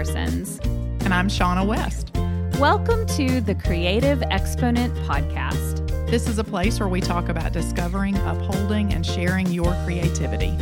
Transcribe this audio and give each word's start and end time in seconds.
Parsons. 0.00 0.58
And 1.04 1.12
I'm 1.12 1.28
Shaunna 1.28 1.66
West. 1.66 2.10
Welcome 2.58 3.04
to 3.18 3.42
the 3.42 3.54
Creative 3.54 4.22
Exponent 4.30 4.94
Podcast. 5.06 5.86
This 6.08 6.26
is 6.26 6.38
a 6.38 6.44
place 6.44 6.80
where 6.80 6.88
we 6.88 7.02
talk 7.02 7.28
about 7.28 7.52
discovering, 7.52 8.16
upholding, 8.16 8.94
and 8.94 9.04
sharing 9.04 9.48
your 9.48 9.74
creativity. 9.84 10.56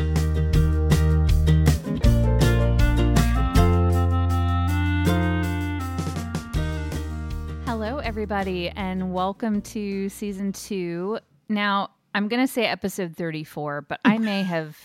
Hello, 7.65 7.99
everybody, 7.99 8.71
and 8.71 9.15
welcome 9.15 9.63
to 9.63 10.09
season 10.09 10.53
two. 10.53 11.21
Now, 11.49 11.91
I'm 12.13 12.27
going 12.27 12.45
to 12.45 12.53
say 12.53 12.65
episode 12.67 13.15
34, 13.15 13.83
but 13.83 14.01
I 14.05 14.19
may 14.19 14.43
have, 14.55 14.77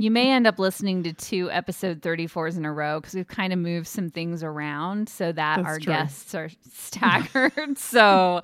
you 0.00 0.10
may 0.10 0.30
end 0.32 0.46
up 0.46 0.58
listening 0.58 1.02
to 1.04 1.12
two 1.12 1.50
episode 1.50 2.00
34s 2.00 2.56
in 2.56 2.64
a 2.64 2.72
row 2.72 3.00
because 3.00 3.14
we've 3.14 3.28
kind 3.28 3.52
of 3.52 3.58
moved 3.58 3.86
some 3.86 4.10
things 4.10 4.42
around 4.42 5.08
so 5.08 5.26
that 5.32 5.56
That's 5.56 5.66
our 5.66 5.76
true. 5.78 5.92
guests 5.92 6.34
are 6.34 6.48
staggered. 6.72 7.52
so 7.78 8.40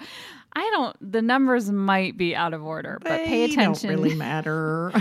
I 0.55 0.71
don't, 0.75 0.97
the 1.13 1.23
numbers 1.23 1.71
might 1.71 2.17
be 2.17 2.35
out 2.37 2.55
of 2.55 2.65
order, 2.65 2.99
but 3.03 3.25
pay 3.25 3.45
attention. 3.45 3.91
Don't 3.91 4.03
really 4.03 4.15
matter. 4.19 4.93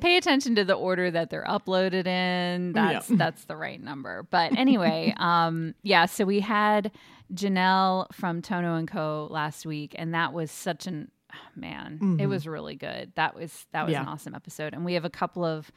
pay 0.00 0.16
attention 0.16 0.54
to 0.56 0.64
the 0.64 0.74
order 0.74 1.10
that 1.10 1.30
they're 1.30 1.44
uploaded 1.44 2.06
in. 2.06 2.72
That's 2.72 3.10
Yeah. 3.10 3.16
that's 3.16 3.44
the 3.44 3.56
right 3.56 3.82
number. 3.82 4.26
But 4.30 4.56
anyway, 4.56 5.14
um, 5.18 5.74
yeah. 5.82 6.06
So 6.06 6.24
we 6.24 6.40
had 6.40 6.90
Janelle 7.32 8.06
from 8.12 8.42
Tono 8.42 8.76
and 8.76 8.86
Co. 8.88 9.28
last 9.30 9.64
week, 9.66 9.94
and 9.98 10.14
that 10.14 10.32
was 10.32 10.50
such 10.50 10.86
an 10.86 11.10
man. 11.56 12.18
It 12.20 12.26
was 12.26 12.46
really 12.46 12.74
good. 12.76 13.12
That 13.16 13.34
was 13.34 13.66
that 13.72 13.86
was 13.86 13.94
an 13.94 14.06
awesome 14.08 14.34
episode, 14.34 14.74
and 14.74 14.84
we 14.84 14.94
have 14.94 15.04
a 15.04 15.10
couple 15.10 15.44
of 15.44 15.70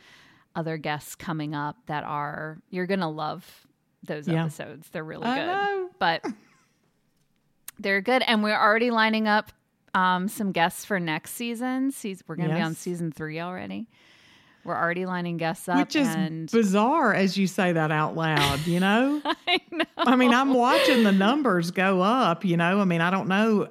other 0.56 0.78
guests 0.78 1.16
coming 1.16 1.54
up 1.56 1.76
that 1.88 2.04
are 2.04 2.58
you're 2.70 2.88
gonna 2.88 3.10
love 3.10 3.68
those 4.04 4.28
Yeah. 4.28 4.44
episodes. 4.44 4.90
They're 4.90 5.04
really 5.04 5.26
I 5.26 5.76
good, 5.76 5.90
but 6.00 6.26
they're 7.80 8.02
good, 8.02 8.23
and 8.26 8.44
we're 8.44 8.59
already 8.59 8.92
lining 8.92 9.28
up. 9.28 9.52
Um, 9.94 10.28
some 10.28 10.52
guests 10.52 10.86
for 10.86 11.00
next 11.00 11.31
season. 11.31 11.92
Seas- 11.92 12.22
We're 12.28 12.36
going 12.36 12.50
to 12.50 12.56
be 12.56 12.62
on 12.62 12.76
season 12.76 13.12
three 13.12 13.40
already. 13.40 13.88
We're 14.64 14.76
already 14.76 15.08
lining 15.08 15.38
guests 15.38 15.68
up, 15.68 15.78
Which 15.80 15.96
is 15.96 16.08
and 16.08 16.52
bizarre 16.52 17.16
as 17.16 17.36
you 17.36 17.48
say 17.48 17.72
that 17.72 17.90
out 17.92 18.16
loud, 18.16 18.68
you 18.68 18.80
know? 18.80 19.22
I 19.48 19.59
know. 19.72 19.86
I 19.98 20.16
mean, 20.16 20.34
I'm 20.36 20.53
watching 20.53 21.03
the 21.03 21.12
numbers 21.14 21.72
go 21.72 22.02
up, 22.02 22.46
you 22.46 22.58
know? 22.58 22.80
I 22.80 22.84
mean, 22.86 23.02
I 23.02 23.09
don't 23.09 23.28
know 23.28 23.68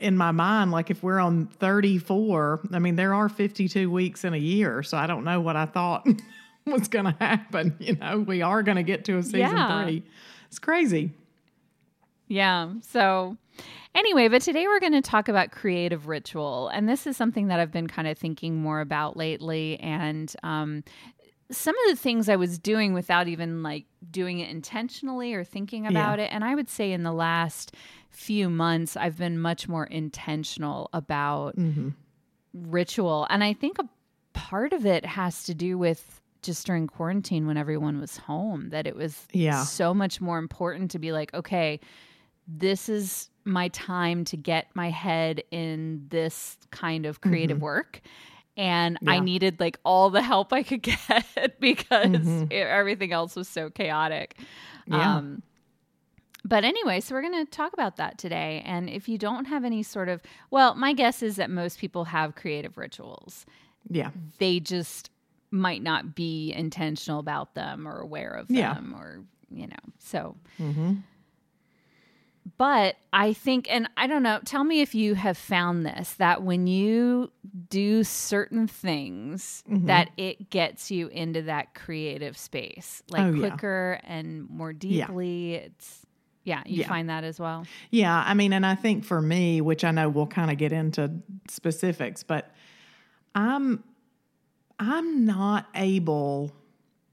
in 0.00 0.16
my 0.16 0.30
mind, 0.30 0.70
like 0.70 0.90
if 0.90 1.02
we're 1.02 1.18
on 1.18 1.46
34, 1.46 2.60
I 2.72 2.78
mean, 2.78 2.96
there 2.96 3.14
are 3.14 3.28
52 3.28 3.90
weeks 3.90 4.24
in 4.24 4.32
a 4.34 4.38
year. 4.38 4.82
So 4.82 4.96
I 4.96 5.06
don't 5.06 5.24
know 5.24 5.40
what 5.40 5.56
I 5.56 5.66
thought 5.66 6.06
was 6.66 6.88
going 6.88 7.06
to 7.06 7.16
happen. 7.18 7.76
You 7.80 7.96
know, 7.96 8.20
we 8.20 8.42
are 8.42 8.62
going 8.62 8.76
to 8.76 8.82
get 8.82 9.04
to 9.06 9.18
a 9.18 9.22
season 9.22 9.40
Yeah. 9.40 9.84
three. 9.84 10.02
It's 10.46 10.58
crazy. 10.58 11.12
Yeah. 12.28 12.74
So, 12.82 13.36
anyway, 13.94 14.28
but 14.28 14.42
today 14.42 14.66
we're 14.66 14.80
going 14.80 14.92
to 14.92 15.00
talk 15.02 15.28
about 15.28 15.50
creative 15.50 16.06
ritual. 16.08 16.68
And 16.68 16.88
this 16.88 17.06
is 17.06 17.16
something 17.16 17.48
that 17.48 17.58
I've 17.58 17.72
been 17.72 17.88
kind 17.88 18.06
of 18.06 18.18
thinking 18.18 18.56
more 18.56 18.80
about 18.80 19.16
lately. 19.16 19.80
And 19.80 20.32
um, 20.42 20.84
some 21.50 21.74
of 21.74 21.90
the 21.90 22.00
things 22.00 22.28
I 22.28 22.36
was 22.36 22.58
doing 22.58 22.92
without 22.92 23.28
even 23.28 23.62
like 23.62 23.86
doing 24.10 24.40
it 24.40 24.50
intentionally 24.50 25.32
or 25.34 25.44
thinking 25.44 25.86
about 25.86 26.18
it. 26.18 26.30
And 26.32 26.44
I 26.44 26.54
would 26.54 26.68
say 26.68 26.92
in 26.92 27.04
the 27.04 27.12
last 27.12 27.74
few 28.10 28.50
months, 28.50 28.96
I've 28.96 29.16
been 29.16 29.38
much 29.38 29.66
more 29.68 29.86
intentional 29.86 30.90
about 30.92 31.56
mm-hmm. 31.56 31.90
ritual. 32.52 33.26
And 33.30 33.42
I 33.42 33.54
think 33.54 33.78
a 33.78 33.88
part 34.34 34.72
of 34.72 34.84
it 34.84 35.06
has 35.06 35.44
to 35.44 35.54
do 35.54 35.78
with 35.78 36.20
just 36.42 36.66
during 36.66 36.86
quarantine 36.86 37.46
when 37.46 37.56
everyone 37.56 37.98
was 38.00 38.16
home, 38.16 38.68
that 38.70 38.86
it 38.86 38.94
was 38.94 39.26
Yeah. 39.32 39.64
so 39.64 39.92
much 39.94 40.20
more 40.20 40.38
important 40.38 40.90
to 40.92 40.98
be 40.98 41.12
like, 41.12 41.32
okay, 41.34 41.80
this 42.46 42.88
is 42.88 43.30
my 43.44 43.68
time 43.68 44.24
to 44.26 44.36
get 44.36 44.68
my 44.74 44.90
head 44.90 45.42
in 45.50 46.06
this 46.10 46.58
kind 46.70 47.06
of 47.06 47.20
creative 47.20 47.56
mm-hmm. 47.56 47.64
work. 47.64 48.00
And 48.58 48.98
I 49.06 49.20
needed 49.20 49.60
like 49.60 49.78
all 49.84 50.10
the 50.10 50.20
help 50.20 50.52
I 50.52 50.62
could 50.64 50.82
get 50.82 51.60
because 51.60 52.06
Mhm. 52.08 52.52
it- 52.52 52.66
everything 52.66 53.12
else 53.12 53.36
was 53.36 53.48
so 53.48 53.70
chaotic. 53.70 54.36
Yeah. 54.86 55.16
Um, 55.16 55.42
but 56.44 56.64
anyway, 56.64 57.00
so 57.00 57.14
we're 57.14 57.22
going 57.22 57.44
to 57.44 57.50
talk 57.50 57.72
about 57.72 57.96
that 57.96 58.18
today. 58.18 58.62
And 58.64 58.88
if 58.90 59.08
you 59.08 59.16
don't 59.18 59.44
have 59.46 59.64
any 59.64 59.82
sort 59.82 60.08
of, 60.08 60.22
well, 60.50 60.74
my 60.74 60.92
guess 60.92 61.22
is 61.22 61.36
that 61.36 61.50
most 61.50 61.78
people 61.78 62.06
have 62.06 62.34
creative 62.34 62.76
rituals. 62.78 63.46
Yeah. 63.88 64.10
They 64.38 64.58
just 64.60 65.10
might 65.50 65.82
not 65.82 66.14
be 66.14 66.52
intentional 66.52 67.20
about 67.20 67.54
them 67.54 67.86
or 67.86 67.98
aware 68.00 68.30
of 68.32 68.50
Yeah. 68.50 68.74
them 68.74 68.94
or, 68.94 69.24
you 69.50 69.66
know, 69.66 69.76
so. 69.98 70.36
hmm 70.56 70.94
But 72.56 72.96
I 73.12 73.32
think, 73.32 73.66
and 73.70 73.88
I 73.96 74.06
don't 74.06 74.22
know, 74.22 74.38
tell 74.44 74.64
me 74.64 74.80
if 74.80 74.94
you 74.94 75.14
have 75.14 75.36
found 75.36 75.84
this 75.84 76.14
that 76.14 76.42
when 76.42 76.66
you 76.66 77.30
do 77.68 78.04
certain 78.04 78.66
things, 78.68 79.62
Mm-hmm. 79.68 79.86
that 79.86 80.10
it 80.16 80.48
gets 80.50 80.90
you 80.90 81.08
into 81.08 81.42
that 81.42 81.74
creative 81.74 82.38
space, 82.38 83.02
like 83.10 83.24
Oh, 83.26 83.32
yeah. 83.32 83.40
quicker 83.50 84.00
and 84.04 84.48
more 84.48 84.70
Yeah. 84.72 85.06
deeply. 85.06 85.54
It's, 85.56 86.06
yeah, 86.44 86.62
you 86.64 86.80
Yeah. 86.82 86.88
find 86.88 87.10
that 87.10 87.24
as 87.24 87.38
well. 87.38 87.66
Yeah, 87.90 88.22
I 88.26 88.32
mean, 88.34 88.52
and 88.52 88.64
I 88.64 88.74
think 88.76 89.04
for 89.04 89.20
me, 89.20 89.60
which 89.60 89.84
I 89.84 89.90
know 89.90 90.08
we'll 90.08 90.26
kind 90.26 90.50
of 90.50 90.56
get 90.56 90.72
into 90.72 91.10
specifics, 91.50 92.22
but 92.22 92.50
I'm 93.34 93.82
I'm 94.80 95.24
not 95.24 95.66
able 95.74 96.52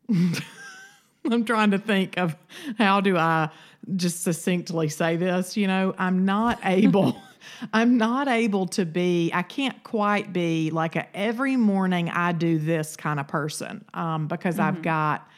I'm 0.09 1.43
trying 1.45 1.71
to 1.71 1.79
think 1.79 2.17
of 2.17 2.35
how 2.77 3.01
do 3.01 3.17
I 3.17 3.49
just 3.95 4.23
succinctly 4.23 4.89
say 4.89 5.15
this, 5.15 5.55
you 5.57 5.67
know, 5.67 5.93
I'm 5.97 6.25
not 6.25 6.59
able 6.63 7.15
I'm 7.73 7.97
not 7.97 8.27
able 8.27 8.65
to 8.67 8.85
be 8.85 9.31
I 9.33 9.43
can't 9.43 9.83
quite 9.83 10.33
be 10.33 10.71
like 10.71 10.95
a 10.95 11.15
every 11.15 11.55
morning 11.55 12.09
I 12.09 12.31
do 12.31 12.57
this 12.57 12.95
kind 12.95 13.19
of 13.19 13.27
person 13.27 13.85
um 13.93 14.27
because 14.27 14.59
I've 14.59 14.81
got 14.81 15.29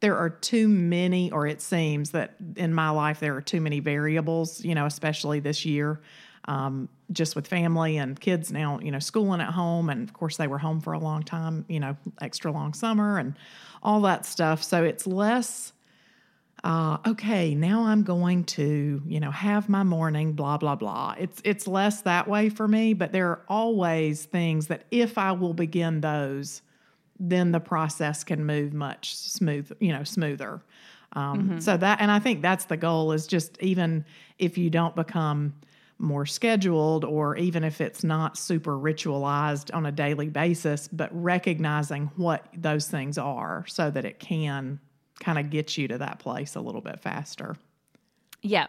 there 0.00 0.16
are 0.16 0.30
too 0.30 0.68
many, 0.68 1.30
or 1.32 1.46
it 1.46 1.60
seems 1.60 2.10
that 2.10 2.34
in 2.56 2.74
my 2.74 2.90
life 2.90 3.20
there 3.20 3.34
are 3.34 3.40
too 3.40 3.60
many 3.60 3.80
variables, 3.80 4.64
you 4.64 4.74
know, 4.74 4.86
especially 4.86 5.40
this 5.40 5.64
year, 5.64 6.00
um, 6.46 6.88
just 7.12 7.34
with 7.34 7.46
family 7.46 7.96
and 7.96 8.20
kids 8.20 8.52
now, 8.52 8.78
you 8.80 8.90
know, 8.90 8.98
schooling 8.98 9.40
at 9.40 9.52
home. 9.52 9.88
And 9.88 10.06
of 10.06 10.12
course, 10.12 10.36
they 10.36 10.46
were 10.46 10.58
home 10.58 10.80
for 10.80 10.92
a 10.92 10.98
long 10.98 11.22
time, 11.22 11.64
you 11.68 11.80
know, 11.80 11.96
extra 12.20 12.52
long 12.52 12.74
summer 12.74 13.18
and 13.18 13.34
all 13.82 14.00
that 14.02 14.26
stuff. 14.26 14.62
So 14.62 14.84
it's 14.84 15.06
less, 15.06 15.72
uh, 16.64 16.98
okay, 17.06 17.54
now 17.54 17.84
I'm 17.84 18.02
going 18.02 18.44
to, 18.44 19.02
you 19.06 19.20
know, 19.20 19.30
have 19.30 19.68
my 19.68 19.82
morning, 19.82 20.32
blah, 20.32 20.56
blah, 20.56 20.74
blah. 20.74 21.14
It's, 21.18 21.40
it's 21.44 21.68
less 21.68 22.02
that 22.02 22.26
way 22.26 22.48
for 22.48 22.66
me, 22.66 22.94
but 22.94 23.12
there 23.12 23.28
are 23.28 23.42
always 23.48 24.24
things 24.24 24.66
that 24.68 24.84
if 24.90 25.18
I 25.18 25.32
will 25.32 25.54
begin 25.54 26.00
those, 26.00 26.62
then 27.20 27.52
the 27.52 27.60
process 27.60 28.24
can 28.24 28.44
move 28.44 28.72
much 28.72 29.16
smooth, 29.16 29.70
you 29.80 29.92
know, 29.92 30.02
smoother. 30.04 30.62
Um, 31.12 31.60
So 31.60 31.76
that, 31.76 32.00
and 32.00 32.10
I 32.10 32.18
think 32.18 32.42
that's 32.42 32.64
the 32.66 32.76
goal 32.76 33.12
is 33.12 33.26
just 33.26 33.56
even 33.62 34.04
if 34.38 34.58
you 34.58 34.68
don't 34.70 34.96
become 34.96 35.54
more 35.98 36.26
scheduled, 36.26 37.04
or 37.04 37.36
even 37.36 37.64
if 37.64 37.80
it's 37.80 38.04
not 38.04 38.36
super 38.36 38.72
ritualized 38.72 39.74
on 39.74 39.86
a 39.86 39.92
daily 39.92 40.28
basis, 40.28 40.88
but 40.88 41.08
recognizing 41.12 42.10
what 42.16 42.46
those 42.54 42.86
things 42.88 43.16
are 43.16 43.64
so 43.66 43.90
that 43.90 44.04
it 44.04 44.18
can 44.18 44.78
kind 45.20 45.38
of 45.38 45.50
gets 45.50 45.76
you 45.78 45.88
to 45.88 45.98
that 45.98 46.18
place 46.18 46.54
a 46.54 46.60
little 46.60 46.80
bit 46.80 47.00
faster. 47.00 47.56
Yeah. 48.42 48.66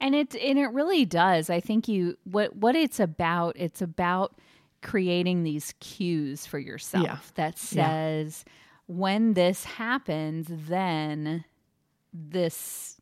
And 0.00 0.14
it 0.14 0.34
and 0.36 0.58
it 0.58 0.68
really 0.68 1.04
does. 1.04 1.50
I 1.50 1.60
think 1.60 1.88
you 1.88 2.16
what 2.24 2.54
what 2.56 2.76
it's 2.76 3.00
about, 3.00 3.56
it's 3.56 3.82
about 3.82 4.38
creating 4.82 5.42
these 5.42 5.74
cues 5.80 6.46
for 6.46 6.58
yourself 6.58 7.04
Yeah. 7.04 7.18
that 7.34 7.54
Yeah. 7.72 7.88
says 7.88 8.44
when 8.86 9.34
this 9.34 9.64
happens, 9.64 10.46
then 10.50 11.44
this 12.12 12.94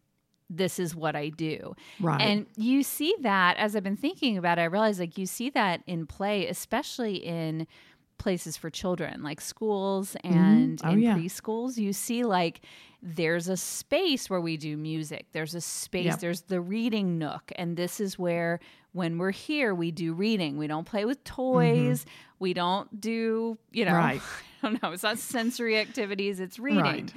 this 0.48 0.78
is 0.78 0.94
what 0.94 1.16
I 1.16 1.28
do. 1.28 1.74
Right. 2.00 2.20
And 2.20 2.46
you 2.56 2.84
see 2.84 3.14
that 3.22 3.56
as 3.56 3.74
I've 3.74 3.82
been 3.82 3.96
thinking 3.96 4.38
about 4.38 4.58
it, 4.58 4.62
I 4.62 4.66
realize 4.66 5.00
like 5.00 5.18
you 5.18 5.26
see 5.26 5.50
that 5.50 5.82
in 5.88 6.06
play, 6.06 6.46
especially 6.46 7.16
in 7.16 7.66
places 8.18 8.56
for 8.56 8.70
children 8.70 9.22
like 9.22 9.40
schools 9.40 10.16
and 10.24 10.80
Oh, 10.84 10.90
in 10.90 11.00
yeah. 11.00 11.16
preschools. 11.16 11.76
You 11.76 11.92
see 11.92 12.24
like 12.24 12.60
there's 13.02 13.48
a 13.48 13.56
space 13.56 14.28
where 14.30 14.40
we 14.40 14.56
do 14.56 14.76
music. 14.76 15.26
There's 15.32 15.54
a 15.54 15.60
space, 15.60 16.06
Yep. 16.06 16.20
there's 16.20 16.40
the 16.42 16.60
reading 16.60 17.18
nook. 17.18 17.52
And 17.56 17.76
this 17.76 18.00
is 18.00 18.18
where 18.18 18.58
when 18.92 19.18
we're 19.18 19.30
here, 19.30 19.74
we 19.74 19.90
do 19.90 20.12
reading. 20.14 20.56
We 20.56 20.66
don't 20.66 20.86
play 20.86 21.04
with 21.04 21.22
toys. 21.24 22.06
We 22.38 22.54
don't 22.54 23.00
do, 23.00 23.58
you 23.72 23.84
know, 23.84 23.92
Mm-hmm. 23.92 23.98
Right. 23.98 24.22
I 24.62 24.70
don't 24.70 24.82
know, 24.82 24.90
it's 24.92 25.02
not 25.02 25.18
sensory 25.18 25.78
activities, 25.78 26.40
it's 26.40 26.58
reading 26.58 26.82
Right. 26.82 27.12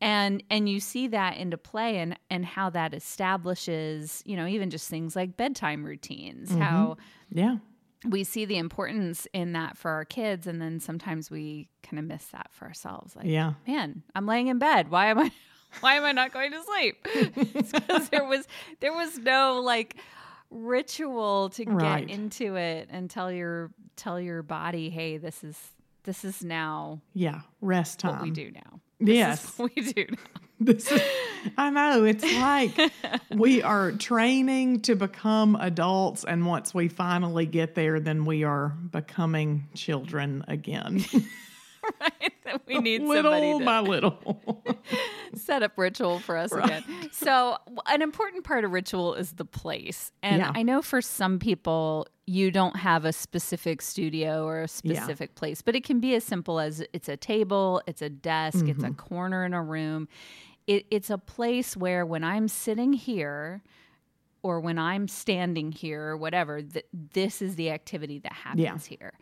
and 0.00 0.42
and 0.50 0.68
you 0.68 0.80
see 0.80 1.06
that 1.08 1.36
into 1.36 1.56
play 1.58 1.98
and 1.98 2.18
and 2.30 2.44
how 2.44 2.70
that 2.70 2.92
establishes 2.94 4.22
you 4.26 4.36
know 4.36 4.46
even 4.46 4.70
just 4.70 4.88
things 4.88 5.14
like 5.14 5.36
bedtime 5.36 5.84
routines 5.84 6.50
Mm-hmm. 6.50 6.60
how 6.60 6.96
yeah. 7.30 7.56
We 8.08 8.24
see 8.24 8.44
the 8.44 8.56
importance 8.58 9.26
in 9.32 9.52
that 9.52 9.76
for 9.76 9.90
our 9.90 10.04
kids 10.04 10.46
and 10.46 10.60
then 10.60 10.80
sometimes 10.80 11.30
we 11.30 11.68
kind 11.82 11.98
of 11.98 12.04
miss 12.04 12.24
that 12.26 12.48
for 12.52 12.66
ourselves 12.66 13.14
like 13.14 13.26
Yeah. 13.26 13.52
man 13.66 14.02
i'm 14.14 14.26
laying 14.26 14.48
in 14.48 14.58
bed 14.58 14.90
why 14.90 15.06
am 15.06 15.18
i 15.18 15.30
why 15.80 15.94
am 15.94 16.04
I 16.04 16.12
not 16.12 16.32
going 16.34 16.52
to 16.52 16.62
sleep? 16.62 17.06
Because 17.72 18.10
there 18.10 18.24
was 18.24 18.46
there 18.80 18.92
was 18.92 19.16
no 19.18 19.60
like 19.64 19.96
ritual 20.50 21.48
to 21.50 21.64
Right. 21.64 22.06
get 22.06 22.14
into 22.14 22.56
it 22.56 22.88
and 22.90 23.08
tell 23.08 23.32
your 23.32 23.70
tell 23.96 24.20
your 24.20 24.42
body, 24.42 24.90
hey, 24.90 25.16
this 25.16 25.42
is 25.42 25.58
this 26.04 26.24
is 26.24 26.42
now 26.44 27.00
Yeah, 27.14 27.40
rest 27.60 28.00
time. 28.00 28.12
what 28.12 28.22
we 28.22 28.30
do 28.30 28.50
now. 28.50 28.80
This 29.00 29.08
is 29.12 29.16
Yes. 29.16 29.58
we 29.58 29.68
do 29.92 30.04
now. 30.10 30.41
This 30.66 30.90
is, 30.92 31.00
I 31.58 31.70
know. 31.70 32.04
It's 32.04 32.22
like 32.22 32.78
we 33.30 33.62
are 33.62 33.92
training 33.92 34.80
to 34.82 34.94
become 34.94 35.56
adults, 35.56 36.24
and 36.24 36.46
once 36.46 36.72
we 36.72 36.88
finally 36.88 37.46
get 37.46 37.74
there, 37.74 37.98
then 37.98 38.24
we 38.24 38.44
are 38.44 38.68
becoming 38.90 39.66
children 39.74 40.44
again, 40.46 41.04
right? 42.00 42.32
That 42.44 42.62
we 42.66 42.78
need 42.78 43.02
little 43.02 43.32
somebody 43.32 43.58
to 43.58 43.64
by 43.64 43.80
little. 43.80 44.62
set 45.34 45.62
up 45.64 45.72
ritual 45.76 46.20
for 46.20 46.36
us 46.36 46.52
again. 46.52 46.84
So, 47.10 47.56
an 47.86 48.02
important 48.02 48.44
part 48.44 48.64
of 48.64 48.70
ritual 48.70 49.14
is 49.14 49.32
the 49.32 49.44
place. 49.44 50.12
And 50.22 50.38
Yeah. 50.42 50.52
I 50.54 50.62
know 50.62 50.80
for 50.82 51.00
some 51.00 51.38
people, 51.40 52.06
you 52.26 52.52
don't 52.52 52.76
have 52.76 53.04
a 53.04 53.12
specific 53.12 53.82
studio 53.82 54.44
or 54.44 54.62
a 54.62 54.68
specific 54.68 55.34
place, 55.34 55.60
but 55.60 55.74
it 55.74 55.82
can 55.82 55.98
be 55.98 56.14
as 56.14 56.22
simple 56.22 56.60
as 56.60 56.84
it's 56.92 57.08
a 57.08 57.16
table, 57.16 57.82
it's 57.88 58.00
a 58.02 58.08
desk, 58.08 58.68
it's 58.68 58.82
a 58.84 58.86
Mm-hmm. 58.86 58.94
corner 58.94 59.44
in 59.44 59.54
a 59.54 59.62
room. 59.62 60.06
It, 60.66 60.86
it's 60.90 61.10
a 61.10 61.18
place 61.18 61.76
where 61.76 62.06
when 62.06 62.24
I'm 62.24 62.48
sitting 62.48 62.92
here, 62.92 63.62
or 64.44 64.58
when 64.60 64.78
I'm 64.78 65.06
standing 65.06 65.70
here 65.70 66.02
or 66.02 66.16
whatever, 66.16 66.62
th- 66.62 66.86
this 66.92 67.40
is 67.40 67.54
the 67.54 67.70
activity 67.70 68.18
that 68.20 68.32
happens 68.32 68.84
here. 68.86 69.12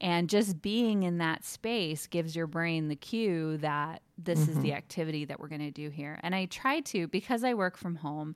And 0.00 0.30
just 0.30 0.62
being 0.62 1.02
in 1.02 1.18
that 1.18 1.44
space 1.44 2.06
gives 2.06 2.34
your 2.34 2.46
brain 2.46 2.88
the 2.88 2.96
cue 2.96 3.58
that 3.58 4.00
this 4.16 4.40
is 4.40 4.48
Mm-hmm. 4.48 4.62
the 4.62 4.72
activity 4.72 5.24
that 5.26 5.38
we're 5.38 5.48
going 5.48 5.60
to 5.60 5.70
do 5.70 5.90
here. 5.90 6.18
And 6.22 6.34
I 6.34 6.46
try 6.46 6.80
to, 6.80 7.06
because 7.08 7.44
I 7.44 7.52
work 7.52 7.76
from 7.76 7.96
home, 7.96 8.34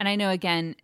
and 0.00 0.08
I 0.08 0.16
know 0.16 0.30
again, 0.30 0.76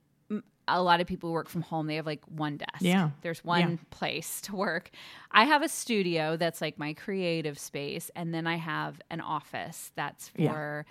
a 0.76 0.82
lot 0.82 1.00
of 1.00 1.06
people 1.06 1.28
who 1.30 1.32
work 1.34 1.48
from 1.48 1.62
home, 1.62 1.86
they 1.86 1.96
have 1.96 2.06
like 2.06 2.22
one 2.26 2.56
desk. 2.56 2.80
Yeah. 2.80 3.10
There's 3.22 3.44
one 3.44 3.60
Yeah. 3.72 3.76
place 3.90 4.40
to 4.42 4.56
work. 4.56 4.90
I 5.30 5.44
have 5.44 5.62
a 5.62 5.68
studio 5.68 6.36
that's 6.36 6.60
like 6.60 6.78
my 6.78 6.94
creative 6.94 7.58
space. 7.58 8.10
And 8.16 8.32
then 8.34 8.46
I 8.46 8.56
have 8.56 9.00
an 9.10 9.20
office 9.20 9.92
that's 9.96 10.30
Yeah. 10.36 10.52
for 10.52 10.86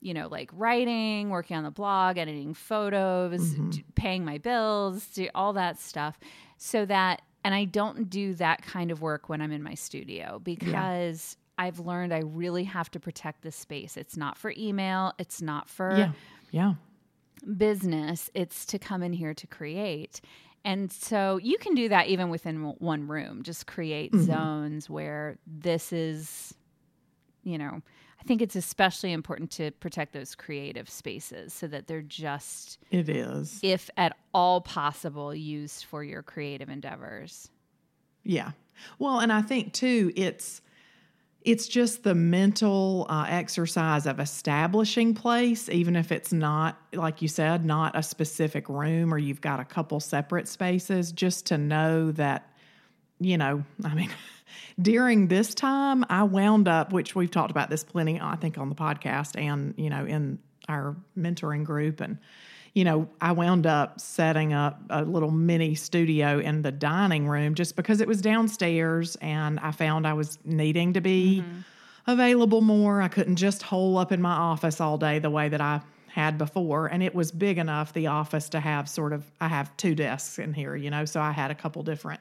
you 0.00 0.14
know, 0.14 0.28
like 0.28 0.48
writing, 0.52 1.28
working 1.28 1.56
on 1.56 1.64
the 1.64 1.72
blog, 1.72 2.18
editing 2.18 2.54
photos, 2.54 3.40
Mm-hmm. 3.54 3.70
d- 3.70 3.84
paying 3.96 4.24
my 4.24 4.38
bills, 4.38 5.08
do 5.08 5.28
all 5.34 5.54
that 5.54 5.76
stuff. 5.80 6.20
So 6.56 6.86
that, 6.86 7.20
and 7.42 7.52
I 7.52 7.64
don't 7.64 8.08
do 8.08 8.34
that 8.34 8.62
kind 8.62 8.92
of 8.92 9.02
work 9.02 9.28
when 9.28 9.40
I'm 9.42 9.50
in 9.50 9.60
my 9.60 9.74
studio 9.74 10.40
because 10.44 11.36
I've 11.58 11.80
learned 11.80 12.14
I 12.14 12.20
really 12.20 12.62
have 12.62 12.88
to 12.92 13.00
protect 13.00 13.42
this 13.42 13.56
space. 13.56 13.96
It's 13.96 14.16
not 14.16 14.38
for 14.38 14.54
email, 14.56 15.14
it's 15.18 15.42
not 15.42 15.68
for 15.68 15.96
yeah, 15.98 16.12
yeah, 16.52 16.74
business, 17.56 18.30
it's 18.34 18.64
to 18.66 18.78
come 18.78 19.02
in 19.02 19.12
here 19.12 19.34
to 19.34 19.46
create. 19.46 20.20
And 20.64 20.90
so 20.92 21.38
you 21.38 21.56
can 21.58 21.74
do 21.74 21.88
that 21.88 22.08
even 22.08 22.30
within 22.30 22.62
one 22.78 23.06
room, 23.08 23.42
just 23.42 23.66
create 23.66 24.12
Mm-hmm. 24.12 24.24
zones 24.26 24.90
where 24.90 25.38
this 25.46 25.92
is, 25.92 26.54
you 27.44 27.58
know, 27.58 27.80
I 28.20 28.24
think 28.24 28.42
it's 28.42 28.56
especially 28.56 29.12
important 29.12 29.50
to 29.52 29.70
protect 29.70 30.12
those 30.12 30.34
creative 30.34 30.90
spaces 30.90 31.52
so 31.52 31.68
that 31.68 31.86
they're 31.86 32.02
just, 32.02 32.78
it 32.90 33.08
is. 33.08 33.60
if 33.62 33.88
at 33.96 34.16
all 34.34 34.60
possible, 34.60 35.32
used 35.34 35.84
for 35.84 36.02
your 36.02 36.22
creative 36.22 36.68
endeavors. 36.68 37.48
Yeah. 38.24 38.50
Well, 38.98 39.20
and 39.20 39.32
I 39.32 39.42
think 39.42 39.72
too, 39.72 40.12
it's 40.16 40.60
it's 41.42 41.68
just 41.68 42.02
the 42.02 42.14
mental 42.14 43.06
uh, 43.08 43.26
exercise 43.28 44.06
of 44.06 44.20
establishing 44.20 45.14
place, 45.14 45.68
even 45.68 45.96
if 45.96 46.10
it's 46.10 46.32
not, 46.32 46.78
like 46.92 47.22
you 47.22 47.28
said, 47.28 47.64
not 47.64 47.96
a 47.96 48.02
specific 48.02 48.68
room 48.68 49.14
or 49.14 49.18
you've 49.18 49.40
got 49.40 49.60
a 49.60 49.64
couple 49.64 50.00
separate 50.00 50.48
spaces, 50.48 51.12
just 51.12 51.46
to 51.46 51.58
know 51.58 52.10
that, 52.12 52.52
you 53.20 53.38
know, 53.38 53.64
I 53.84 53.94
mean, 53.94 54.10
during 54.82 55.28
this 55.28 55.54
time, 55.54 56.04
I 56.08 56.24
wound 56.24 56.66
up, 56.66 56.92
which 56.92 57.14
we've 57.14 57.30
talked 57.30 57.52
about 57.52 57.70
this 57.70 57.84
plenty, 57.84 58.20
I 58.20 58.36
think, 58.36 58.58
on 58.58 58.68
the 58.68 58.74
podcast 58.74 59.40
and, 59.40 59.74
you 59.76 59.90
know, 59.90 60.04
in 60.04 60.40
our 60.68 60.96
mentoring 61.16 61.64
group. 61.64 62.00
And, 62.00 62.18
you 62.78 62.84
know, 62.84 63.08
I 63.20 63.32
wound 63.32 63.66
up 63.66 63.98
setting 63.98 64.52
up 64.52 64.80
a 64.88 65.02
little 65.02 65.32
mini 65.32 65.74
studio 65.74 66.38
in 66.38 66.62
the 66.62 66.70
dining 66.70 67.26
room 67.26 67.56
just 67.56 67.74
because 67.74 68.00
it 68.00 68.06
was 68.06 68.20
downstairs 68.20 69.16
and 69.16 69.58
I 69.58 69.72
found 69.72 70.06
I 70.06 70.12
was 70.12 70.38
needing 70.44 70.92
to 70.92 71.00
be 71.00 71.42
mm-hmm. 71.42 71.62
available 72.06 72.60
more. 72.60 73.02
I 73.02 73.08
couldn't 73.08 73.34
just 73.34 73.64
hole 73.64 73.98
up 73.98 74.12
in 74.12 74.22
my 74.22 74.30
office 74.30 74.80
all 74.80 74.96
day 74.96 75.18
the 75.18 75.28
way 75.28 75.48
that 75.48 75.60
I 75.60 75.80
had 76.06 76.38
before. 76.38 76.86
And 76.86 77.02
it 77.02 77.16
was 77.16 77.32
big 77.32 77.58
enough, 77.58 77.92
the 77.94 78.06
office, 78.06 78.48
to 78.50 78.60
have 78.60 78.88
sort 78.88 79.12
of, 79.12 79.28
I 79.40 79.48
have 79.48 79.76
two 79.76 79.96
desks 79.96 80.38
in 80.38 80.54
here, 80.54 80.76
you 80.76 80.90
know, 80.90 81.04
so 81.04 81.20
I 81.20 81.32
had 81.32 81.50
a 81.50 81.56
couple 81.56 81.82
different 81.82 82.20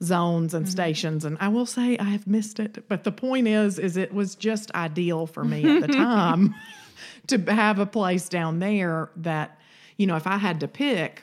zones 0.00 0.54
and 0.54 0.64
mm-hmm. 0.64 0.70
stations 0.70 1.24
and 1.24 1.36
I 1.40 1.48
will 1.48 1.66
say 1.66 1.96
I 1.98 2.04
have 2.04 2.26
missed 2.26 2.58
it 2.58 2.88
but 2.88 3.04
the 3.04 3.12
point 3.12 3.46
is 3.46 3.78
is 3.78 3.96
it 3.96 4.12
was 4.12 4.34
just 4.34 4.72
ideal 4.72 5.28
for 5.28 5.44
me 5.44 5.76
at 5.76 5.82
the 5.82 5.86
time 5.92 6.56
to 7.28 7.38
have 7.52 7.78
a 7.78 7.86
place 7.86 8.28
down 8.28 8.58
there 8.58 9.10
that 9.14 9.60
you 10.02 10.08
know 10.08 10.16
if 10.16 10.26
I 10.26 10.36
had 10.36 10.60
to 10.60 10.68
pick 10.68 11.22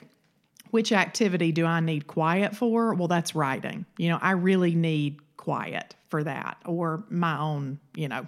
which 0.71 0.91
activity 0.91 1.51
do 1.51 1.65
I 1.65 1.81
need 1.81 2.07
quiet 2.07 2.55
for 2.55 2.93
well 2.93 3.09
that's 3.09 3.35
writing 3.35 3.85
you 3.97 4.09
know 4.09 4.17
I 4.21 4.31
really 4.31 4.73
need 4.73 5.17
quiet 5.35 5.95
for 6.07 6.23
that 6.23 6.57
or 6.65 7.03
my 7.09 7.37
own 7.37 7.79
you 7.93 8.07
know 8.07 8.25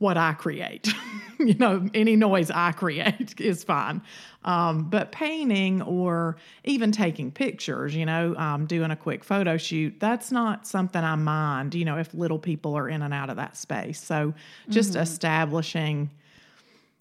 what 0.00 0.16
I 0.16 0.32
create. 0.32 0.88
you 1.38 1.54
know, 1.54 1.86
any 1.92 2.16
noise 2.16 2.50
I 2.50 2.72
create 2.72 3.34
is 3.38 3.62
fine. 3.62 4.00
Um, 4.46 4.84
but 4.84 5.12
painting 5.12 5.82
or 5.82 6.36
even 6.64 6.90
taking 6.90 7.30
pictures, 7.30 7.94
you 7.94 8.06
know, 8.06 8.34
um, 8.36 8.64
doing 8.64 8.90
a 8.90 8.96
quick 8.96 9.22
photo 9.22 9.58
shoot, 9.58 10.00
that's 10.00 10.32
not 10.32 10.66
something 10.66 11.04
I 11.04 11.16
mind, 11.16 11.74
you 11.74 11.84
know, 11.84 11.98
if 11.98 12.14
little 12.14 12.38
people 12.38 12.74
are 12.78 12.88
in 12.88 13.02
and 13.02 13.12
out 13.12 13.28
of 13.28 13.36
that 13.36 13.58
space. 13.58 14.02
So 14.02 14.32
just 14.70 14.96
establishing, 14.96 16.10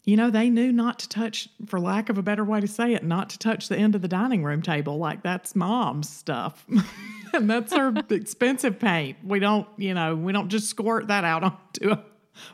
you 0.10 0.18
know, 0.18 0.32
they 0.32 0.50
knew 0.50 0.72
not 0.72 0.98
to 0.98 1.08
touch, 1.08 1.48
for 1.68 1.80
lack 1.80 2.10
of 2.10 2.18
a 2.18 2.24
better 2.24 2.44
way 2.44 2.60
to 2.60 2.68
say 2.68 2.96
it, 2.96 3.04
not 3.04 3.30
to 3.30 3.38
touch 3.38 3.68
the 3.68 3.78
end 3.78 3.94
of 3.94 4.02
the 4.02 4.08
dining 4.08 4.44
room 4.44 4.64
table. 4.64 4.98
Like 4.98 5.22
that's 5.22 5.56
mom's 5.56 6.10
stuff. 6.10 6.66
and 7.34 7.48
that's 7.48 7.76
her 7.76 7.94
expensive 8.10 8.80
paint. 8.80 9.18
We 9.24 9.38
don't, 9.38 9.68
you 9.78 9.94
know, 9.94 10.16
we 10.16 10.34
don't 10.34 10.50
just 10.50 10.68
squirt 10.68 11.10
that 11.10 11.24
out 11.26 11.44
onto 11.44 11.92
a 11.92 12.04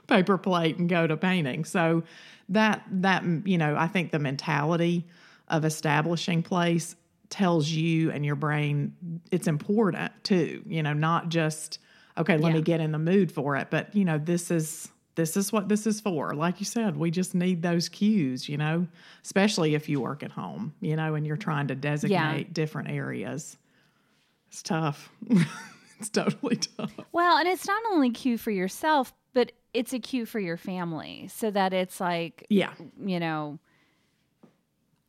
paper 0.07 0.37
plate 0.37 0.77
and 0.77 0.89
go 0.89 1.07
to 1.07 1.15
painting. 1.15 1.63
So 1.63 2.03
that 2.49 2.83
that 2.91 3.23
you 3.45 3.57
know, 3.57 3.77
I 3.77 3.87
think 3.87 4.11
the 4.11 4.19
mentality 4.19 5.07
of 5.47 5.63
establishing 5.63 6.43
place 6.43 6.97
tells 7.29 7.69
you 7.69 8.11
and 8.11 8.25
your 8.25 8.35
brain 8.35 9.21
it's 9.31 9.47
important 9.47 10.11
too. 10.25 10.61
You 10.67 10.83
know, 10.83 10.91
not 10.91 11.29
just 11.29 11.79
okay, 12.17 12.37
let 12.37 12.51
me 12.51 12.61
get 12.61 12.81
in 12.81 12.91
the 12.91 12.99
mood 12.99 13.31
for 13.31 13.55
it, 13.55 13.69
but 13.69 13.95
you 13.95 14.03
know, 14.03 14.17
this 14.17 14.51
is 14.51 14.89
this 15.15 15.35
is 15.37 15.51
what 15.51 15.69
this 15.69 15.87
is 15.87 15.99
for. 16.01 16.33
Like 16.33 16.59
you 16.59 16.65
said, 16.65 16.97
we 16.97 17.09
just 17.11 17.33
need 17.33 17.61
those 17.61 17.89
cues, 17.89 18.47
you 18.49 18.57
know, 18.57 18.87
especially 19.23 19.73
if 19.75 19.87
you 19.89 20.01
work 20.01 20.23
at 20.23 20.31
home, 20.31 20.73
you 20.81 20.95
know, 20.95 21.15
and 21.15 21.25
you're 21.25 21.37
trying 21.37 21.67
to 21.67 21.75
designate 21.75 22.53
different 22.53 22.89
areas. 22.89 23.57
It's 24.49 24.61
tough. 24.61 25.09
it's 25.99 26.09
totally 26.09 26.57
tough. 26.57 26.91
Well, 27.11 27.37
and 27.37 27.47
it's 27.47 27.65
not 27.67 27.81
only 27.91 28.11
cue 28.11 28.37
for 28.37 28.51
yourself, 28.51 29.13
but 29.33 29.51
it's 29.73 29.93
a 29.93 29.99
cue 29.99 30.25
for 30.25 30.39
your 30.39 30.57
family 30.57 31.27
so 31.33 31.51
that 31.51 31.73
it's 31.73 31.99
like, 31.99 32.45
Yeah. 32.49 32.73
you 33.03 33.19
know, 33.19 33.59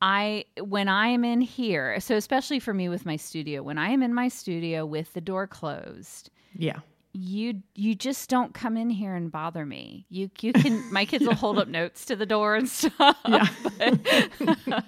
I 0.02 0.44
when 0.60 0.88
I 0.88 1.08
am 1.08 1.24
in 1.24 1.40
here, 1.40 1.98
so 2.00 2.16
especially 2.16 2.60
for 2.60 2.74
me 2.74 2.88
with 2.88 3.06
my 3.06 3.16
studio, 3.16 3.62
when 3.62 3.78
I 3.78 3.90
am 3.90 4.02
in 4.02 4.12
my 4.12 4.28
studio 4.28 4.84
with 4.84 5.12
the 5.14 5.20
door 5.20 5.46
closed, 5.46 6.30
Yeah. 6.54 6.80
You 7.18 7.62
you 7.74 7.94
just 7.94 8.28
don't 8.28 8.52
come 8.54 8.76
in 8.76 8.90
here 8.90 9.14
and 9.14 9.32
bother 9.32 9.64
me. 9.64 10.04
You 10.10 10.30
you 10.40 10.52
can 10.52 10.92
my 10.92 11.04
kids 11.04 11.26
will 11.26 11.34
hold 11.44 11.58
up 11.58 11.68
notes 11.68 12.04
to 12.06 12.16
the 12.16 12.26
door 12.26 12.54
and 12.56 12.68
stuff. 12.80 13.16
Yeah. 13.28 13.48
but, 13.78 14.84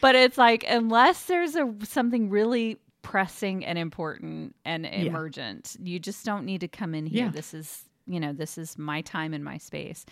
but 0.00 0.14
it's 0.14 0.38
like 0.38 0.64
unless 0.68 1.24
there's 1.24 1.54
a 1.56 1.72
something 1.84 2.30
really 2.30 2.78
pressing 3.02 3.64
and 3.64 3.78
important 3.78 4.54
and 4.64 4.86
emergent, 4.86 5.76
you 5.82 5.98
just 5.98 6.24
don't 6.24 6.44
need 6.44 6.60
to 6.62 6.68
come 6.68 6.94
in 6.94 7.06
here. 7.06 7.26
Yeah. 7.26 7.30
This 7.30 7.52
is 7.54 7.84
you 8.06 8.18
know 8.20 8.32
this 8.32 8.56
is 8.58 8.78
my 8.78 9.02
time 9.02 9.34
and 9.34 9.44
my 9.44 9.58
space. 9.58 10.06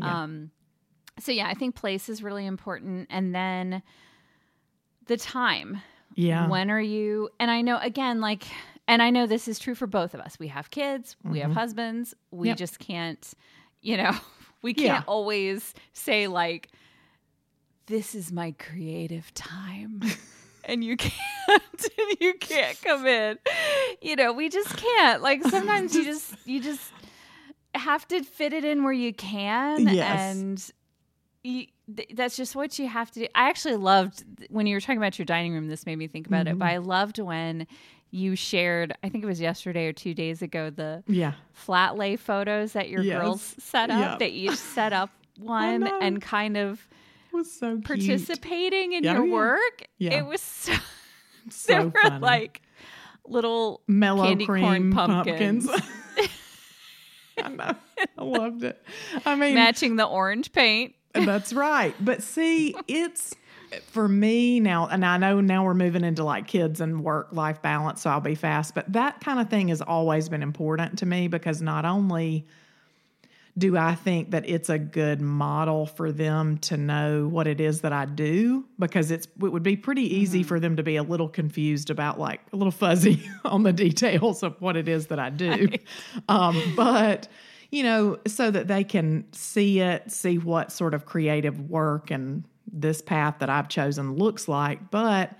Yeah. 0.00 0.22
Um, 0.22 0.50
so 1.18 1.32
yeah, 1.32 1.48
I 1.48 1.54
think 1.54 1.74
place 1.74 2.08
is 2.08 2.22
really 2.22 2.46
important, 2.46 3.08
and 3.10 3.34
then 3.34 3.82
the 5.06 5.16
time 5.16 5.82
Yeah. 6.14 6.46
when 6.48 6.70
are 6.70 6.80
you 6.80 7.28
and 7.40 7.50
i 7.50 7.60
know 7.60 7.76
again 7.78 8.20
like 8.20 8.44
and 8.88 9.02
i 9.02 9.10
know 9.10 9.26
this 9.26 9.48
is 9.48 9.58
true 9.58 9.74
for 9.74 9.86
both 9.86 10.14
of 10.14 10.20
us 10.20 10.38
we 10.38 10.48
have 10.48 10.70
kids 10.70 11.16
we 11.24 11.38
have 11.40 11.52
husbands 11.52 12.14
we 12.30 12.38
Mm-hmm. 12.38 12.46
Yep. 12.48 12.56
just 12.58 12.78
can't 12.78 13.32
you 13.80 13.96
know 13.96 14.12
we 14.62 14.74
can't 14.74 14.86
Yeah. 14.86 15.02
always 15.06 15.74
say 15.92 16.26
like 16.28 16.68
this 17.86 18.14
is 18.14 18.32
my 18.32 18.52
creative 18.58 19.32
time 19.34 20.02
and 20.64 20.84
you 20.84 20.96
can't 20.96 21.12
you 22.20 22.34
can't 22.34 22.80
come 22.82 23.06
in 23.06 23.38
you 24.00 24.16
know 24.16 24.32
we 24.32 24.48
just 24.48 24.76
can't 24.76 25.22
like 25.22 25.42
sometimes 25.44 25.94
you 25.94 26.04
just 26.04 26.34
you 26.44 26.60
just 26.60 26.92
have 27.74 28.06
to 28.08 28.22
fit 28.22 28.52
it 28.52 28.64
in 28.64 28.84
where 28.84 28.92
you 28.92 29.12
can 29.14 29.88
Yes. 29.88 30.30
and 30.30 30.70
you, 31.42 31.66
th- 31.96 32.10
that's 32.14 32.36
just 32.36 32.54
what 32.54 32.78
you 32.78 32.86
have 32.86 33.10
to 33.10 33.20
do. 33.20 33.26
I 33.34 33.48
actually 33.48 33.74
loved 33.76 34.22
when 34.50 34.66
you 34.68 34.76
were 34.76 34.80
talking 34.80 34.98
about 34.98 35.18
your 35.18 35.26
dining 35.26 35.52
room 35.52 35.66
this 35.66 35.86
made 35.86 35.96
me 35.96 36.06
think 36.06 36.28
about 36.28 36.46
it, 36.46 36.56
but 36.56 36.66
I 36.68 36.76
loved 36.76 37.18
when 37.18 37.66
you 38.12 38.36
shared, 38.36 38.92
I 39.02 39.08
think 39.08 39.24
it 39.24 39.26
was 39.26 39.40
yesterday 39.40 39.86
or 39.86 39.92
2 39.92 40.14
days 40.14 40.42
ago 40.42 40.70
the 40.70 41.02
Yeah. 41.08 41.32
flat 41.52 41.96
lay 41.96 42.14
photos 42.16 42.74
that 42.74 42.88
your 42.88 43.02
Yes. 43.02 43.20
girls 43.20 43.54
set 43.58 43.90
up. 43.90 43.98
Yeah. 43.98 44.16
They 44.18 44.28
each 44.28 44.56
set 44.56 44.92
up 44.92 45.10
one 45.38 45.86
and 46.00 46.20
kind 46.22 46.56
of 46.56 46.86
was 47.32 47.50
so 47.50 47.76
cute. 47.76 47.84
participating 47.84 48.92
in 48.92 49.02
Yeah, 49.04 49.14
your 49.14 49.22
oh, 49.22 49.24
yeah. 49.24 49.32
work. 49.32 49.82
Yeah. 49.98 50.18
It 50.18 50.26
was 50.26 50.40
so, 50.42 50.74
So 51.50 51.72
they 51.72 51.84
were 51.86 51.92
funny. 52.02 52.18
like 52.20 52.62
little 53.26 53.80
mellow 53.88 54.24
candy 54.24 54.44
corn 54.46 54.60
cream 54.60 54.92
pumpkins. 54.92 55.68
I 57.42 57.48
know. 57.48 57.74
I 58.18 58.22
loved 58.22 58.62
it. 58.64 58.80
I 59.24 59.34
mean, 59.34 59.54
matching 59.54 59.96
the 59.96 60.04
orange 60.04 60.52
paint. 60.52 60.94
That's 61.14 61.52
right. 61.52 61.94
But 62.00 62.22
see, 62.22 62.74
it's 62.86 63.34
for 63.80 64.08
me 64.08 64.60
now, 64.60 64.86
and 64.86 65.04
I 65.04 65.16
know 65.16 65.40
now 65.40 65.64
we're 65.64 65.74
moving 65.74 66.04
into 66.04 66.24
like 66.24 66.46
kids 66.46 66.80
and 66.80 67.02
work 67.02 67.28
life 67.32 67.62
balance, 67.62 68.02
so 68.02 68.10
I'll 68.10 68.20
be 68.20 68.34
fast. 68.34 68.74
But 68.74 68.92
that 68.92 69.20
kind 69.20 69.40
of 69.40 69.48
thing 69.48 69.68
has 69.68 69.80
always 69.80 70.28
been 70.28 70.42
important 70.42 70.98
to 70.98 71.06
me 71.06 71.28
because 71.28 71.62
not 71.62 71.84
only 71.84 72.46
do 73.58 73.76
I 73.76 73.94
think 73.94 74.30
that 74.30 74.48
it's 74.48 74.70
a 74.70 74.78
good 74.78 75.20
model 75.20 75.84
for 75.84 76.10
them 76.10 76.56
to 76.58 76.78
know 76.78 77.28
what 77.28 77.46
it 77.46 77.60
is 77.60 77.82
that 77.82 77.92
I 77.92 78.06
do, 78.06 78.64
because 78.78 79.10
it's 79.10 79.26
it 79.26 79.52
would 79.52 79.62
be 79.62 79.76
pretty 79.76 80.16
easy 80.16 80.42
for 80.42 80.58
them 80.58 80.76
to 80.76 80.82
be 80.82 80.96
a 80.96 81.02
little 81.02 81.28
confused 81.28 81.90
about 81.90 82.18
like 82.18 82.40
a 82.52 82.56
little 82.56 82.72
fuzzy 82.72 83.28
on 83.44 83.62
the 83.62 83.72
details 83.72 84.42
of 84.42 84.60
what 84.60 84.76
it 84.76 84.88
is 84.88 85.08
that 85.08 85.18
I 85.18 85.30
do. 85.30 85.68
Um, 86.28 86.60
but 86.76 87.28
you 87.70 87.82
know, 87.82 88.18
so 88.26 88.50
that 88.50 88.68
they 88.68 88.84
can 88.84 89.24
see 89.32 89.80
it, 89.80 90.10
see 90.10 90.38
what 90.38 90.70
sort 90.70 90.94
of 90.94 91.06
creative 91.06 91.70
work 91.70 92.10
and 92.10 92.44
this 92.72 93.02
path 93.02 93.36
that 93.40 93.50
I've 93.50 93.68
chosen 93.68 94.14
looks 94.14 94.48
like. 94.48 94.90
But 94.90 95.32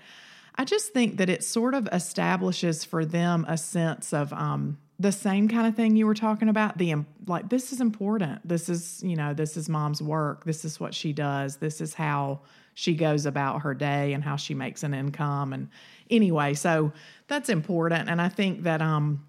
I 0.55 0.65
just 0.65 0.93
think 0.93 1.17
that 1.17 1.29
it 1.29 1.43
sort 1.43 1.73
of 1.73 1.89
establishes 1.91 2.83
for 2.83 3.05
them 3.05 3.45
a 3.47 3.57
sense 3.57 4.13
of 4.13 4.31
um, 4.33 4.77
the 4.99 5.11
same 5.11 5.47
kind 5.47 5.65
of 5.67 5.75
thing 5.75 5.95
you 5.95 6.05
were 6.05 6.13
talking 6.13 6.47
about. 6.47 6.77
The 6.77 6.95
like, 7.25 7.49
this 7.49 7.73
is 7.73 7.81
important. 7.81 8.47
This 8.47 8.69
is 8.69 9.01
you 9.03 9.15
know, 9.15 9.33
this 9.33 9.57
is 9.57 9.67
mom's 9.67 10.01
work. 10.01 10.45
This 10.45 10.63
is 10.63 10.79
what 10.79 10.93
she 10.93 11.11
does. 11.11 11.57
This 11.57 11.81
is 11.81 11.95
how 11.95 12.41
she 12.75 12.95
goes 12.95 13.25
about 13.25 13.61
her 13.61 13.73
day 13.73 14.13
and 14.13 14.23
how 14.23 14.35
she 14.35 14.53
makes 14.53 14.83
an 14.83 14.93
income. 14.93 15.53
And 15.53 15.69
anyway, 16.09 16.53
so 16.53 16.91
that's 17.27 17.49
important. 17.49 18.09
And 18.09 18.21
I 18.21 18.29
think 18.29 18.63
that 18.63 18.81
um, 18.81 19.25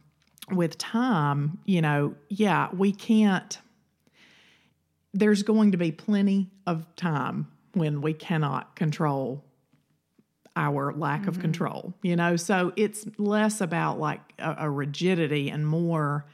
with 0.51 0.77
time, 0.79 1.59
you 1.65 1.81
know, 1.81 2.15
yeah, 2.29 2.69
we 2.75 2.93
can't. 2.93 3.59
There's 5.13 5.43
going 5.43 5.73
to 5.73 5.79
be 5.79 5.93
plenty 5.93 6.51
of 6.67 6.85
time 6.97 7.47
when 7.75 8.01
we 8.01 8.13
cannot 8.13 8.77
control 8.77 9.45
our 10.57 10.93
lack 10.93 11.27
of 11.27 11.41
control, 11.41 11.95
you 12.03 12.17
know? 12.17 12.37
So 12.37 12.73
it's 12.77 13.07
less 13.19 13.61
about 13.61 13.99
like 13.99 14.21
a, 14.39 14.57
a 14.61 14.71
rigidity 14.71 15.51
and 15.51 15.67
more 15.67 16.27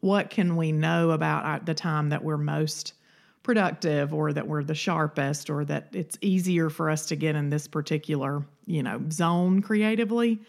what 0.00 0.30
can 0.30 0.56
we 0.56 0.70
know 0.70 1.10
about 1.10 1.44
our, 1.44 1.58
the 1.60 1.74
time 1.74 2.10
that 2.10 2.22
we're 2.22 2.36
most 2.36 2.94
productive 3.42 4.14
or 4.14 4.32
that 4.32 4.46
we're 4.46 4.62
the 4.62 4.74
sharpest 4.74 5.50
or 5.50 5.64
that 5.64 5.88
it's 5.92 6.18
easier 6.20 6.70
for 6.70 6.90
us 6.90 7.06
to 7.06 7.16
get 7.16 7.34
in 7.34 7.50
this 7.50 7.66
particular, 7.66 8.44
you 8.66 8.82
know, 8.82 9.00
zone 9.10 9.62
creatively. 9.62 10.40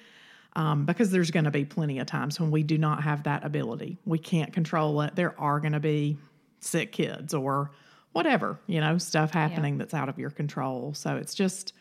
Um, 0.53 0.86
because 0.86 1.12
there's 1.12 1.29
going 1.29 1.45
to 1.45 1.51
be 1.51 1.63
plenty 1.63 2.00
of 2.00 2.07
times 2.07 2.39
when 2.39 2.50
we 2.50 2.63
do 2.63 2.77
not 2.77 3.03
have 3.03 3.24
that 3.24 3.45
ability. 3.45 3.98
We 4.05 4.17
can't 4.17 4.51
control 4.51 5.00
it. 5.01 5.15
There 5.15 5.39
are 5.39 5.59
going 5.59 5.74
to 5.74 5.79
be 5.79 6.17
sick 6.59 6.91
kids 6.91 7.33
or 7.33 7.71
whatever, 8.11 8.59
you 8.67 8.81
know, 8.81 8.97
stuff 8.97 9.31
happening 9.31 9.77
that's 9.77 9.93
out 9.93 10.09
of 10.09 10.17
your 10.17 10.29
control. 10.29 10.93
So 10.93 11.15
it's 11.17 11.33
just 11.33 11.73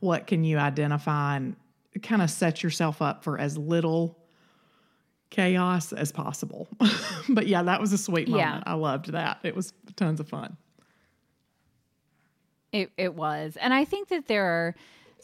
what 0.00 0.26
can 0.26 0.44
you 0.44 0.58
identify 0.58 1.36
and 1.36 1.56
kind 2.02 2.22
of 2.22 2.30
set 2.30 2.62
yourself 2.62 3.00
up 3.00 3.24
for 3.24 3.38
as 3.38 3.56
little 3.56 4.18
chaos 5.30 5.92
as 5.92 6.12
possible. 6.12 6.68
but 7.28 7.46
yeah, 7.46 7.62
that 7.62 7.80
was 7.80 7.92
a 7.92 7.98
sweet 7.98 8.28
moment. 8.28 8.62
Yeah. 8.66 8.72
I 8.72 8.74
loved 8.74 9.12
that. 9.12 9.38
It 9.42 9.56
was 9.56 9.72
tons 9.96 10.20
of 10.20 10.28
fun. 10.28 10.56
It 12.72 12.90
it 12.96 13.14
was. 13.14 13.56
And 13.60 13.72
I 13.72 13.84
think 13.84 14.08
that 14.08 14.26
there 14.26 14.46
are 14.46 14.74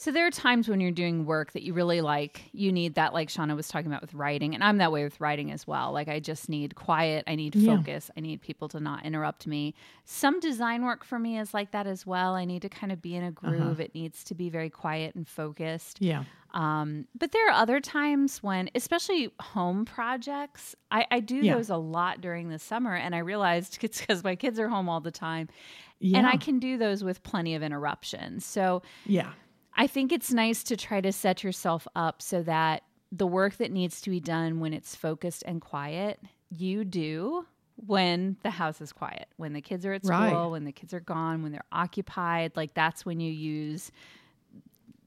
so 0.01 0.11
there 0.11 0.25
are 0.25 0.31
times 0.31 0.67
when 0.67 0.81
you're 0.81 0.89
doing 0.89 1.27
work 1.27 1.51
that 1.51 1.61
you 1.61 1.75
really 1.75 2.01
like, 2.01 2.41
you 2.53 2.71
need 2.71 2.95
that 2.95 3.13
like 3.13 3.29
Shaunna 3.29 3.55
was 3.55 3.67
talking 3.67 3.85
about 3.85 4.01
with 4.01 4.15
writing, 4.15 4.55
and 4.55 4.63
I'm 4.63 4.77
that 4.79 4.91
way 4.91 5.03
with 5.03 5.21
writing 5.21 5.51
as 5.51 5.67
well. 5.67 5.91
Like 5.91 6.07
I 6.07 6.19
just 6.19 6.49
need 6.49 6.73
quiet, 6.73 7.23
I 7.27 7.35
need 7.35 7.55
Yeah. 7.55 7.77
focus, 7.77 8.09
I 8.17 8.19
need 8.21 8.41
people 8.41 8.67
to 8.69 8.79
not 8.79 9.05
interrupt 9.05 9.45
me. 9.45 9.75
Some 10.05 10.39
design 10.39 10.83
work 10.85 11.03
for 11.03 11.19
me 11.19 11.37
is 11.37 11.53
like 11.53 11.69
that 11.73 11.85
as 11.85 12.03
well. 12.07 12.33
I 12.33 12.45
need 12.45 12.63
to 12.63 12.69
kind 12.69 12.91
of 12.91 12.99
be 12.99 13.15
in 13.15 13.23
a 13.23 13.31
groove. 13.31 13.79
It 13.79 13.93
needs 13.93 14.23
to 14.23 14.33
be 14.33 14.49
very 14.49 14.71
quiet 14.71 15.13
and 15.13 15.27
focused. 15.27 16.01
Yeah. 16.01 16.23
Um, 16.53 17.05
but 17.17 17.31
there 17.31 17.47
are 17.47 17.53
other 17.53 17.79
times 17.79 18.41
when, 18.41 18.71
especially 18.75 19.31
home 19.39 19.85
projects, 19.85 20.75
I, 20.89 21.05
I 21.11 21.19
do 21.19 21.35
Yeah. 21.37 21.53
those 21.55 21.69
a 21.69 21.77
lot 21.77 22.21
during 22.21 22.49
the 22.49 22.59
summer, 22.59 22.95
and 22.95 23.13
I 23.13 23.19
realized 23.19 23.77
it's 23.83 24.01
because 24.01 24.23
my 24.23 24.35
kids 24.35 24.59
are 24.59 24.67
home 24.67 24.89
all 24.89 24.99
the 24.99 25.11
time, 25.11 25.47
Yeah. 25.99 26.17
and 26.17 26.27
I 26.27 26.37
can 26.37 26.57
do 26.59 26.77
those 26.77 27.03
with 27.03 27.21
plenty 27.23 27.53
of 27.55 27.61
interruptions. 27.63 28.45
So 28.45 28.81
yeah. 29.05 29.31
I 29.75 29.87
think 29.87 30.11
it's 30.11 30.31
nice 30.31 30.63
to 30.65 30.77
try 30.77 31.01
to 31.01 31.11
set 31.11 31.43
yourself 31.43 31.87
up 31.95 32.21
so 32.21 32.43
that 32.43 32.83
the 33.11 33.27
work 33.27 33.57
that 33.57 33.71
needs 33.71 34.01
to 34.01 34.09
be 34.09 34.19
done 34.19 34.59
when 34.59 34.73
it's 34.73 34.95
focused 34.95 35.43
and 35.45 35.61
quiet, 35.61 36.19
you 36.49 36.85
do 36.85 37.45
when 37.77 38.37
the 38.43 38.49
house 38.51 38.79
is 38.81 38.91
quiet, 38.93 39.27
when 39.37 39.53
the 39.53 39.61
kids 39.61 39.85
are 39.85 39.93
at 39.93 40.05
school, 40.05 40.17
Right. 40.17 40.51
when 40.51 40.65
the 40.65 40.71
kids 40.71 40.93
are 40.93 40.99
gone, 40.99 41.41
when 41.41 41.51
they're 41.51 41.63
occupied. 41.71 42.51
Like 42.55 42.73
that's 42.73 43.05
when 43.05 43.19
you 43.19 43.31
use, 43.31 43.91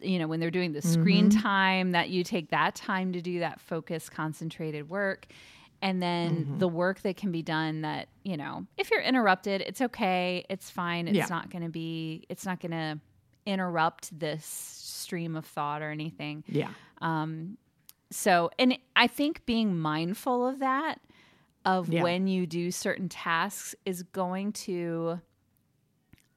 you 0.01 0.19
know, 0.19 0.27
when 0.27 0.41
they're 0.41 0.51
doing 0.51 0.73
the 0.73 0.83
screen 0.83 1.29
Mm-hmm. 1.31 1.41
time, 1.41 1.93
that 1.93 2.11
you 2.11 2.25
take 2.25 2.51
that 2.51 2.75
time 2.75 3.13
to 3.13 3.21
do 3.21 3.41
that 3.41 3.61
focused, 3.61 4.11
concentrated 4.11 4.89
work. 4.89 5.27
And 5.83 6.03
then 6.03 6.47
Mm-hmm. 6.47 6.59
the 6.59 6.69
work 6.69 7.03
that 7.03 7.17
can 7.17 7.31
be 7.31 7.43
done 7.43 7.83
that, 7.83 8.09
you 8.25 8.37
know, 8.37 8.67
if 8.77 8.91
you're 8.91 9.03
interrupted, 9.03 9.61
it's 9.61 9.81
okay. 9.83 10.45
It's 10.49 10.71
fine. 10.71 11.07
It's 11.09 11.17
Yeah. 11.17 11.27
not 11.31 11.51
going 11.51 11.63
to 11.65 11.71
be, 11.71 12.25
it's 12.29 12.45
not 12.47 12.61
going 12.61 12.73
to 12.73 12.99
interrupt 13.47 14.19
this 14.19 14.45
stream 14.45 15.37
of 15.37 15.45
thought 15.45 15.83
or 15.83 15.91
anything. 15.91 16.45
Yeah. 16.47 16.71
Um, 17.01 17.59
so, 18.11 18.51
and 18.59 18.79
I 18.97 19.07
think 19.07 19.45
being 19.47 19.79
mindful 19.79 20.47
of 20.47 20.61
that, 20.61 21.01
of 21.65 21.89
Yeah. 21.89 22.03
when 22.03 22.27
you 22.27 22.47
do 22.47 22.71
certain 22.71 23.09
tasks, 23.09 23.75
is 23.85 24.03
going 24.03 24.53
to, 24.53 25.21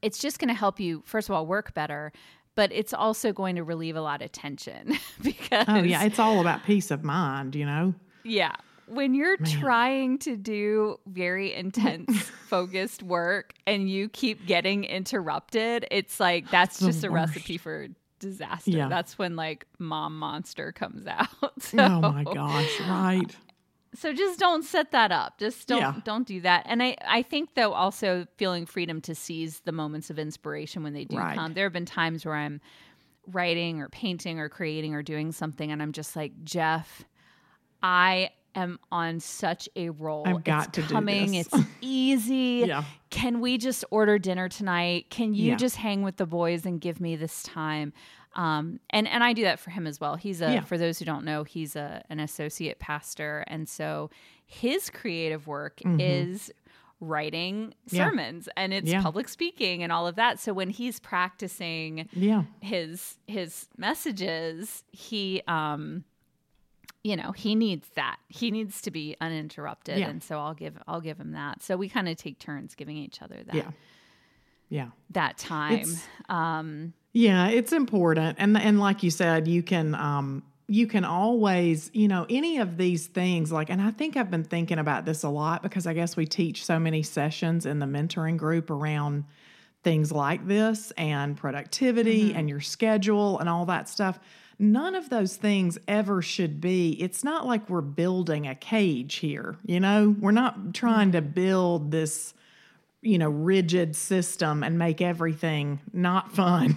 it's 0.02 0.20
just 0.20 0.40
going 0.40 0.48
to 0.50 0.54
help 0.54 0.80
you, 0.80 1.04
first 1.06 1.30
of 1.30 1.36
all, 1.36 1.46
work 1.46 1.74
better, 1.74 2.12
but 2.56 2.72
it's 2.72 2.94
also 2.94 3.32
going 3.34 3.56
to 3.58 3.64
relieve 3.64 3.96
a 3.96 4.02
lot 4.02 4.22
of 4.22 4.32
tension 4.32 4.98
because, 5.22 5.66
Oh 5.70 5.84
yeah. 5.84 6.04
It's 6.04 6.20
all 6.20 6.40
about 6.42 6.64
peace 6.64 6.92
of 6.92 7.04
mind, 7.04 7.56
you 7.56 7.66
know? 7.66 7.94
yeah. 8.24 8.56
When 8.88 9.14
you're 9.14 9.38
trying 9.38 10.18
to 10.20 10.38
do 10.38 11.00
very 11.06 11.54
intense, 11.54 12.10
focused 12.48 13.04
work 13.04 13.54
and 13.66 13.90
you 13.90 14.08
keep 14.10 14.46
getting 14.46 14.86
interrupted, 14.86 15.86
it's 15.92 16.20
like 16.20 16.50
that's 16.52 16.80
just 16.80 17.04
a 17.04 17.12
worst. 17.12 17.36
recipe 17.36 17.58
for 17.58 17.88
disaster. 18.20 18.72
Yeah. 18.72 18.88
That's 18.90 19.18
when 19.18 19.36
like 19.36 19.66
mom 19.78 20.18
monster 20.18 20.72
comes 20.72 21.06
out. 21.08 21.28
So, 21.60 21.78
Oh 21.80 22.02
my 22.02 22.24
gosh. 22.24 22.80
Right. 22.88 23.36
so 23.94 24.14
just 24.14 24.40
don't 24.40 24.64
set 24.64 24.92
that 24.92 25.12
up. 25.12 25.38
Just 25.38 25.68
don't 25.68 25.80
Yeah. 25.82 25.94
don't 26.04 26.26
do 26.28 26.42
that. 26.42 26.64
And 26.68 26.82
I 26.82 26.96
I 27.08 27.22
think 27.24 27.56
though 27.56 27.74
also 27.74 28.26
feeling 28.38 28.66
freedom 28.66 29.02
to 29.02 29.14
seize 29.16 29.60
the 29.62 29.72
moments 29.72 30.10
of 30.10 30.18
inspiration 30.18 30.82
when 30.84 30.94
they 30.94 31.04
do 31.06 31.18
Right. 31.18 31.36
come. 31.36 31.54
There 31.54 31.66
have 31.66 31.74
been 31.74 31.86
times 31.86 32.26
where 32.26 32.36
I'm 32.36 32.62
writing 33.28 33.82
or 33.82 33.90
painting 33.90 34.40
or 34.40 34.48
creating 34.50 34.96
or 34.96 35.04
doing 35.04 35.32
something 35.34 35.72
and 35.72 35.82
I'm 35.82 35.92
just 35.92 36.16
like, 36.16 36.32
Jeff, 36.44 37.04
I 37.84 38.30
am 38.58 38.80
on 38.92 39.20
such 39.20 39.70
a 39.76 39.90
roll. 39.90 40.24
I've 40.28 40.44
got 40.44 40.68
it's 40.70 40.76
to 40.76 40.82
do 40.82 40.88
coming. 40.96 41.32
this. 41.32 41.48
It's 41.54 41.66
easy. 41.82 42.66
Yeah. 42.68 42.84
Can 43.10 43.40
we 43.40 43.58
just 43.58 43.86
order 43.92 44.18
dinner 44.20 44.50
tonight? 44.50 45.10
Can 45.10 45.34
you 45.34 45.52
Yeah. 45.52 45.56
just 45.56 45.76
hang 45.78 46.02
with 46.04 46.18
the 46.18 46.26
boys 46.26 46.66
and 46.66 46.82
give 46.82 47.00
me 47.00 47.16
this 47.16 47.44
time? 47.44 47.94
Um, 48.36 48.80
and 48.92 49.08
and 49.08 49.24
I 49.24 49.34
do 49.34 49.44
that 49.44 49.60
for 49.60 49.70
him 49.72 49.88
as 49.88 50.00
well. 50.00 50.16
He's 50.16 50.42
a 50.42 50.54
Yeah. 50.56 50.62
for 50.62 50.78
those 50.78 51.00
who 51.00 51.06
don't 51.06 51.24
know, 51.26 51.44
he's 51.44 51.76
a 51.76 52.04
an 52.10 52.20
associate 52.20 52.78
pastor, 52.80 53.44
and 53.48 53.68
so 53.68 54.10
his 54.46 54.90
creative 54.90 55.48
work 55.48 55.82
is 56.00 56.52
writing 57.00 57.74
Mm-hmm. 57.90 57.96
Yeah. 57.96 58.06
sermons 58.10 58.50
and 58.58 58.74
it's 58.74 58.90
Yeah. 58.90 59.02
public 59.04 59.30
speaking 59.30 59.84
and 59.84 59.92
all 59.92 60.08
of 60.08 60.16
that. 60.16 60.40
So 60.40 60.52
when 60.54 60.70
he's 60.72 61.00
practicing 61.00 62.10
Yeah. 62.14 62.44
his 62.62 63.18
his 63.28 63.68
messages, 63.78 64.84
he 64.92 65.42
um 65.48 66.04
you 67.04 67.16
know, 67.16 67.32
he 67.32 67.56
needs 67.56 67.88
that. 67.96 68.18
He 68.28 68.52
needs 68.52 68.82
to 68.82 68.92
be 68.92 69.16
uninterrupted 69.22 69.98
Yeah. 70.00 70.10
and 70.10 70.22
so 70.24 70.40
I'll 70.40 70.54
give 70.54 70.78
I'll 70.88 71.02
give 71.02 71.18
him 71.20 71.32
that. 71.34 71.62
So 71.64 71.78
we 71.78 71.88
kind 71.90 72.10
of 72.10 72.18
take 72.18 72.40
turns 72.40 72.76
giving 72.76 72.98
each 72.98 73.22
other 73.22 73.38
that 73.46 73.56
Yeah. 73.56 73.72
Yeah. 74.70 74.88
that 75.12 75.38
time. 75.38 75.74
It's- 75.80 76.08
um 76.30 76.94
Yeah, 77.14 77.48
it's 77.48 77.72
important, 77.74 78.38
and 78.40 78.58
and 78.58 78.80
like 78.80 79.02
you 79.04 79.10
said, 79.12 79.48
you 79.48 79.64
can 79.64 79.96
um, 79.96 80.44
you 80.70 80.86
can 80.86 81.06
always, 81.06 81.90
you 81.94 82.10
know, 82.10 82.26
any 82.30 82.58
of 82.58 82.76
these 82.78 83.08
things, 83.08 83.54
like, 83.54 83.70
and 83.70 83.82
I 83.82 83.92
think 83.92 84.18
I've 84.18 84.30
been 84.30 84.44
thinking 84.44 84.78
about 84.80 85.06
this 85.06 85.24
a 85.24 85.30
lot 85.30 85.64
because 85.64 85.88
I 85.88 85.94
guess 85.94 86.18
we 86.18 86.26
teach 86.26 86.66
so 86.66 86.78
many 86.78 87.04
sessions 87.04 87.66
in 87.66 87.80
the 87.80 87.86
mentoring 87.86 88.36
group 88.36 88.70
around 88.70 89.24
things 89.84 90.12
like 90.12 90.46
this 90.46 90.92
and 90.98 91.38
productivity 91.38 92.34
and 92.34 92.50
your 92.50 92.60
schedule 92.60 93.40
and 93.40 93.48
all 93.48 93.66
that 93.68 93.88
stuff. 93.88 94.20
None 94.60 94.96
of 94.96 95.10
those 95.10 95.36
things 95.36 95.78
ever 95.88 96.22
should 96.22 96.60
be. 96.60 96.92
It's 97.02 97.24
not 97.24 97.46
like 97.46 97.70
we're 97.70 97.82
building 97.82 98.48
a 98.48 98.56
cage 98.56 99.16
here, 99.16 99.56
you 99.66 99.80
know? 99.80 100.16
We're 100.20 100.32
not 100.32 100.74
trying 100.74 101.12
to 101.12 101.22
build 101.22 101.92
this 101.92 102.34
you 103.04 103.20
know 103.20 103.30
rigid 103.30 103.96
system 103.96 104.64
and 104.64 104.80
make 104.80 105.02
everything 105.02 105.80
not 105.94 106.32
fun 106.36 106.76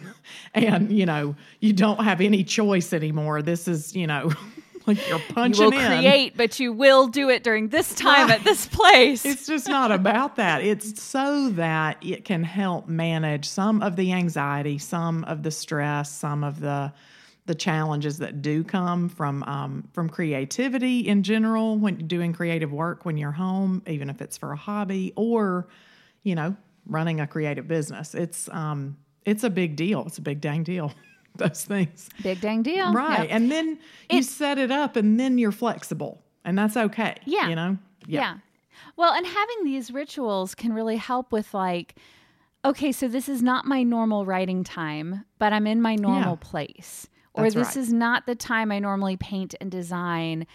and 0.54 0.92
you 0.92 1.06
know 1.06 1.34
you 1.60 1.72
don't 1.72 2.04
have 2.04 2.20
any 2.20 2.44
choice 2.44 2.92
anymore 2.92 3.40
this 3.40 3.66
is 3.66 3.96
you 3.96 4.06
know 4.06 4.30
like 4.86 4.98
you're 5.08 5.18
punching 5.30 5.64
you 5.64 5.70
will 5.70 5.78
in 5.78 5.86
create, 5.86 6.36
but 6.36 6.60
you 6.60 6.74
will 6.74 7.08
do 7.08 7.30
it 7.30 7.42
during 7.42 7.68
this 7.68 7.94
time 7.94 8.28
Right. 8.28 8.38
at 8.38 8.44
this 8.44 8.66
place. 8.70 9.24
it's 9.24 9.46
just 9.46 9.66
not 9.66 9.90
about 9.90 10.36
that 10.36 10.62
it's 10.62 11.02
so 11.02 11.48
that 11.52 11.96
it 12.02 12.26
can 12.26 12.44
help 12.44 12.86
manage 12.86 13.48
some 13.48 13.80
of 13.82 13.96
the 13.96 14.12
anxiety 14.12 14.76
some 14.76 15.24
of 15.24 15.42
the 15.42 15.50
stress 15.50 16.12
some 16.12 16.44
of 16.44 16.60
the 16.60 16.92
the 17.50 17.54
challenges 17.56 18.18
that 18.18 18.42
do 18.42 18.62
come 18.62 19.08
from 19.08 19.42
um, 19.42 19.88
from 19.92 20.08
creativity 20.08 21.00
in 21.00 21.24
general 21.24 21.76
when 21.76 21.96
doing 22.06 22.32
creative 22.32 22.72
work 22.72 23.04
when 23.04 23.16
you're 23.16 23.32
home 23.32 23.82
even 23.88 24.08
if 24.08 24.22
it's 24.22 24.38
for 24.38 24.52
a 24.52 24.56
hobby 24.56 25.12
or 25.16 25.66
you 26.22 26.36
know 26.36 26.54
running 26.86 27.18
a 27.20 27.26
creative 27.26 27.66
business 27.66 28.14
it's 28.14 28.48
um 28.50 28.96
it's 29.24 29.42
a 29.42 29.50
big 29.50 29.74
deal 29.74 30.04
it's 30.06 30.18
a 30.18 30.22
big 30.22 30.40
dang 30.40 30.62
deal 30.62 30.92
those 31.36 31.64
things 31.64 32.08
Big 32.22 32.40
dang 32.40 32.62
deal. 32.62 32.92
right 32.92 33.28
Yep. 33.28 33.36
and 33.36 33.50
then 33.50 33.66
you 34.10 34.18
It- 34.20 34.24
set 34.26 34.56
it 34.58 34.70
up 34.70 34.94
and 34.94 35.18
then 35.18 35.36
you're 35.36 35.50
flexible 35.64 36.22
and 36.44 36.56
that's 36.56 36.76
okay 36.76 37.16
Yeah. 37.24 37.48
you 37.48 37.56
know 37.56 37.78
Yeah. 38.06 38.36
Well, 38.96 39.12
and 39.12 39.26
having 39.26 39.64
these 39.64 39.90
rituals 39.90 40.54
can 40.54 40.72
really 40.72 40.96
help 40.96 41.32
with 41.32 41.52
like, 41.52 41.96
okay, 42.64 42.92
so 42.92 43.08
this 43.08 43.28
is 43.28 43.42
not 43.42 43.64
my 43.66 43.82
normal 43.82 44.24
writing 44.24 44.64
time, 44.64 45.24
but 45.38 45.52
I'm 45.52 45.66
in 45.66 45.80
my 45.82 45.96
normal 45.96 46.38
Yeah. 46.42 46.48
place. 46.50 47.06
Or 47.34 47.44
That's 47.44 47.54
this 47.54 47.66
right. 47.68 47.76
is 47.76 47.92
not 47.92 48.26
the 48.26 48.34
time 48.34 48.72
I 48.72 48.78
normally 48.80 49.16
paint 49.16 49.54
and 49.60 49.70
design, 49.70 50.46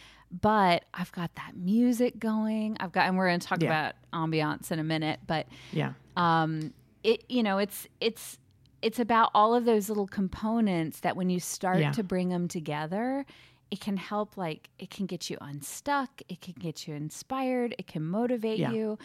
but 0.41 0.83
I've 0.93 1.11
got 1.13 1.33
that 1.35 1.55
music 1.55 2.19
going. 2.19 2.75
I've 2.79 2.91
got, 2.91 3.07
and 3.07 3.17
we're 3.17 3.27
going 3.27 3.39
to 3.39 3.47
talk 3.47 3.61
Yeah. 3.61 3.69
about 3.69 3.95
ambiance 4.13 4.71
in 4.71 4.79
a 4.79 4.83
minute, 4.83 5.19
but 5.25 5.47
yeah 5.71 5.93
um, 6.17 6.73
it 7.03 7.23
you 7.29 7.43
know 7.43 7.57
it's 7.59 7.87
it's 8.01 8.39
it's 8.81 8.99
about 8.99 9.31
all 9.33 9.53
of 9.55 9.65
those 9.65 9.89
little 9.89 10.07
components 10.07 10.99
that 11.01 11.15
when 11.15 11.29
you 11.29 11.39
start 11.39 11.79
Yeah. 11.79 11.91
to 11.93 12.03
bring 12.03 12.29
them 12.29 12.47
together 12.47 13.25
it 13.71 13.79
can 13.79 13.97
help 13.97 14.37
like 14.37 14.69
it 14.79 14.89
can 14.89 15.05
get 15.05 15.29
you 15.29 15.37
unstuck 15.41 16.21
it 16.29 16.39
can 16.41 16.53
get 16.57 16.87
you 16.87 16.93
inspired 16.95 17.75
it 17.77 17.87
can 17.87 18.03
motivate 18.03 18.59
Yeah. 18.59 18.71
you 18.71 18.97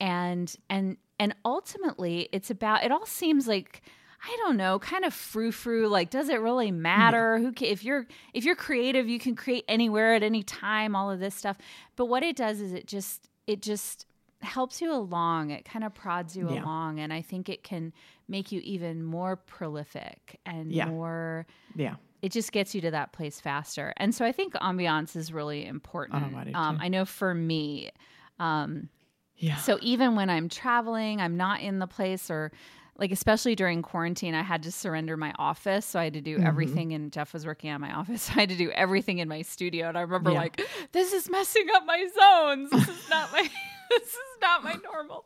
and 0.00 0.54
and 0.70 0.96
and 1.18 1.34
ultimately 1.44 2.28
it's 2.32 2.50
about 2.50 2.84
it 2.84 2.92
all 2.92 3.06
seems 3.06 3.46
like 3.48 3.82
I 4.24 4.36
don't 4.38 4.56
know, 4.56 4.78
kind 4.78 5.04
of 5.04 5.12
frou 5.12 5.50
frou. 5.50 5.88
Like, 5.88 6.10
does 6.10 6.28
it 6.28 6.40
really 6.40 6.70
matter? 6.70 7.38
Who 7.38 7.52
ca- 7.52 7.68
if 7.70 7.82
you're 7.84 8.06
if 8.32 8.44
you're 8.44 8.54
creative, 8.56 9.08
you 9.08 9.18
can 9.18 9.34
create 9.34 9.64
anywhere 9.68 10.14
at 10.14 10.22
any 10.22 10.42
time. 10.42 10.94
All 10.94 11.10
of 11.10 11.18
this 11.20 11.34
stuff, 11.34 11.58
but 11.96 12.06
what 12.06 12.22
it 12.22 12.36
does 12.36 12.60
is 12.60 12.72
it 12.72 12.86
just 12.86 13.28
it 13.46 13.60
just 13.62 14.06
helps 14.40 14.80
you 14.80 14.92
along. 14.92 15.50
It 15.50 15.64
kind 15.64 15.84
of 15.84 15.92
prods 15.94 16.36
you 16.36 16.50
Yeah. 16.50 16.62
along, 16.62 17.00
and 17.00 17.12
I 17.12 17.20
think 17.22 17.48
it 17.48 17.62
can 17.64 17.92
make 18.28 18.52
you 18.52 18.60
even 18.64 19.02
more 19.02 19.36
prolific 19.36 20.38
and 20.46 20.70
Yeah. 20.72 20.86
more. 20.86 21.46
yeah 21.74 21.96
It 22.22 22.30
just 22.32 22.52
gets 22.52 22.74
you 22.74 22.80
to 22.82 22.90
that 22.92 23.12
place 23.12 23.40
faster, 23.40 23.92
and 23.96 24.14
so 24.14 24.24
I 24.24 24.30
think 24.32 24.54
ambiance 24.54 25.16
is 25.16 25.32
really 25.32 25.66
important. 25.66 26.32
Oh, 26.32 26.36
I 26.38 26.52
um. 26.54 26.78
I 26.80 26.88
know 26.88 27.04
for 27.04 27.34
me, 27.34 27.90
um, 28.38 28.88
yeah 29.36 29.56
so 29.56 29.78
even 29.82 30.14
when 30.14 30.30
I'm 30.30 30.48
traveling, 30.48 31.20
I'm 31.20 31.36
not 31.36 31.60
in 31.60 31.80
the 31.80 31.88
place 31.88 32.30
or 32.30 32.52
like 32.98 33.10
especially 33.10 33.54
during 33.54 33.82
quarantine, 33.82 34.34
I 34.34 34.42
had 34.42 34.62
to 34.64 34.72
surrender 34.72 35.16
my 35.16 35.32
office. 35.38 35.86
So 35.86 35.98
I 35.98 36.04
had 36.04 36.12
to 36.14 36.20
Mm-hmm. 36.20 36.40
do 36.40 36.46
everything 36.46 36.92
and 36.92 37.10
Jeff 37.12 37.32
was 37.32 37.46
working 37.46 37.70
on 37.70 37.80
my 37.80 37.92
office. 38.00 38.22
So 38.22 38.32
I 38.36 38.40
had 38.40 38.48
to 38.50 38.56
do 38.56 38.70
everything 38.70 39.18
in 39.18 39.28
my 39.28 39.42
studio. 39.42 39.88
And 39.88 39.96
I 39.98 40.02
remember 40.02 40.30
Yeah. 40.30 40.38
like, 40.38 40.60
this 40.92 41.12
is 41.12 41.28
messing 41.30 41.66
up 41.74 41.84
my 41.86 42.06
zones. 42.14 42.70
This 42.70 42.88
is 42.88 43.08
not 43.10 43.32
my 43.32 43.42
this 43.90 44.08
is 44.08 44.18
not 44.40 44.62
my 44.64 44.76
normal. 44.92 45.24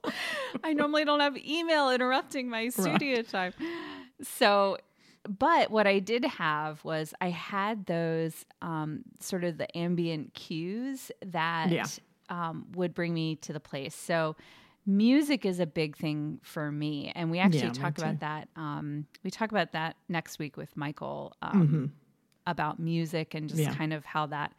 I 0.65 0.73
normally 0.73 1.05
don't 1.05 1.21
have 1.21 1.37
email 1.39 1.91
interrupting 1.91 2.49
my 2.49 2.69
studio 2.71 3.23
time. 3.23 3.53
So 4.23 4.79
but 5.29 5.73
what 5.73 5.89
I 5.89 5.99
did 5.99 6.25
have 6.25 6.85
was 6.85 7.13
I 7.21 7.31
had 7.31 7.87
those 7.87 8.45
um, 8.63 9.01
sort 9.19 9.43
of 9.43 9.59
the 9.59 9.77
ambient 9.77 10.35
cues 10.35 11.11
that 11.25 11.71
Yeah. 11.71 11.87
um, 12.29 12.67
would 12.77 12.95
bring 12.95 13.13
me 13.13 13.35
to 13.37 13.53
the 13.53 13.59
place. 13.59 13.95
So 13.97 14.37
music 14.87 15.45
is 15.45 15.61
a 15.61 15.67
big 15.67 15.97
thing 15.97 16.41
for 16.43 16.71
me, 16.71 17.13
and 17.15 17.31
we 17.31 17.39
actually 17.39 17.59
Yeah, 17.61 17.73
talk 17.73 17.99
about 17.99 18.21
that. 18.21 18.49
Um, 18.57 19.07
we 19.25 19.31
talk 19.31 19.51
about 19.51 19.73
that 19.73 19.97
next 20.09 20.39
week 20.39 20.57
with 20.57 20.77
Michael 20.77 21.35
um, 21.43 21.93
about 22.47 22.79
music 22.79 23.35
and 23.35 23.49
just 23.49 23.61
Mm-hmm. 23.61 23.73
Yeah. 23.73 23.77
kind 23.79 23.93
of 23.93 24.05
how 24.05 24.27
that 24.27 24.53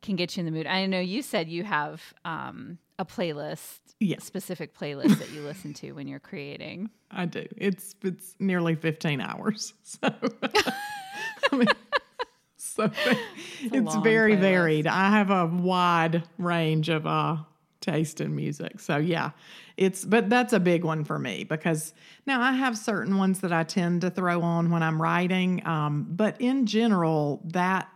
can 0.00 0.16
get 0.16 0.36
you 0.36 0.40
in 0.40 0.46
the 0.46 0.50
mood. 0.52 0.66
I 0.66 0.86
know 0.86 0.98
you 1.00 1.22
said 1.22 1.48
you 1.48 1.62
have 1.64 2.02
um, 2.24 2.78
a 2.98 3.04
playlist, 3.04 3.78
Yeah. 4.00 4.18
specific 4.20 4.76
playlist 4.76 5.18
that 5.18 5.30
you 5.30 5.42
listen 5.42 5.74
to 5.74 5.92
when 5.92 6.08
you're 6.08 6.18
creating. 6.20 6.90
I 7.10 7.26
do. 7.26 7.46
It's 7.56 7.94
it's 8.02 8.34
nearly 8.40 8.74
15 8.74 9.20
hours. 9.20 9.74
So 9.84 10.08
I 11.52 11.56
mean, 11.56 11.68
so 12.56 12.90
it's, 13.60 13.72
long 13.72 14.02
very 14.02 14.34
playlist. 14.36 14.40
varied. 14.40 14.86
I 14.86 15.10
have 15.10 15.30
a 15.30 15.46
wide 15.46 16.22
range 16.38 16.88
of 16.88 17.06
uh 17.06 17.36
taste 17.82 18.20
in 18.20 18.34
music. 18.34 18.80
So 18.80 18.96
yeah, 18.96 19.32
it's 19.76 20.04
but 20.04 20.30
that's 20.30 20.52
a 20.54 20.60
big 20.60 20.84
one 20.84 21.04
for 21.04 21.18
me 21.18 21.44
because 21.44 21.92
now 22.26 22.40
I 22.40 22.52
have 22.52 22.78
certain 22.78 23.18
ones 23.18 23.40
that 23.40 23.52
I 23.52 23.64
tend 23.64 24.00
to 24.00 24.10
throw 24.10 24.40
on 24.40 24.70
when 24.70 24.82
I'm 24.82 25.00
writing. 25.02 25.66
Um, 25.66 26.06
but 26.08 26.40
in 26.40 26.64
general, 26.66 27.40
that 27.52 27.88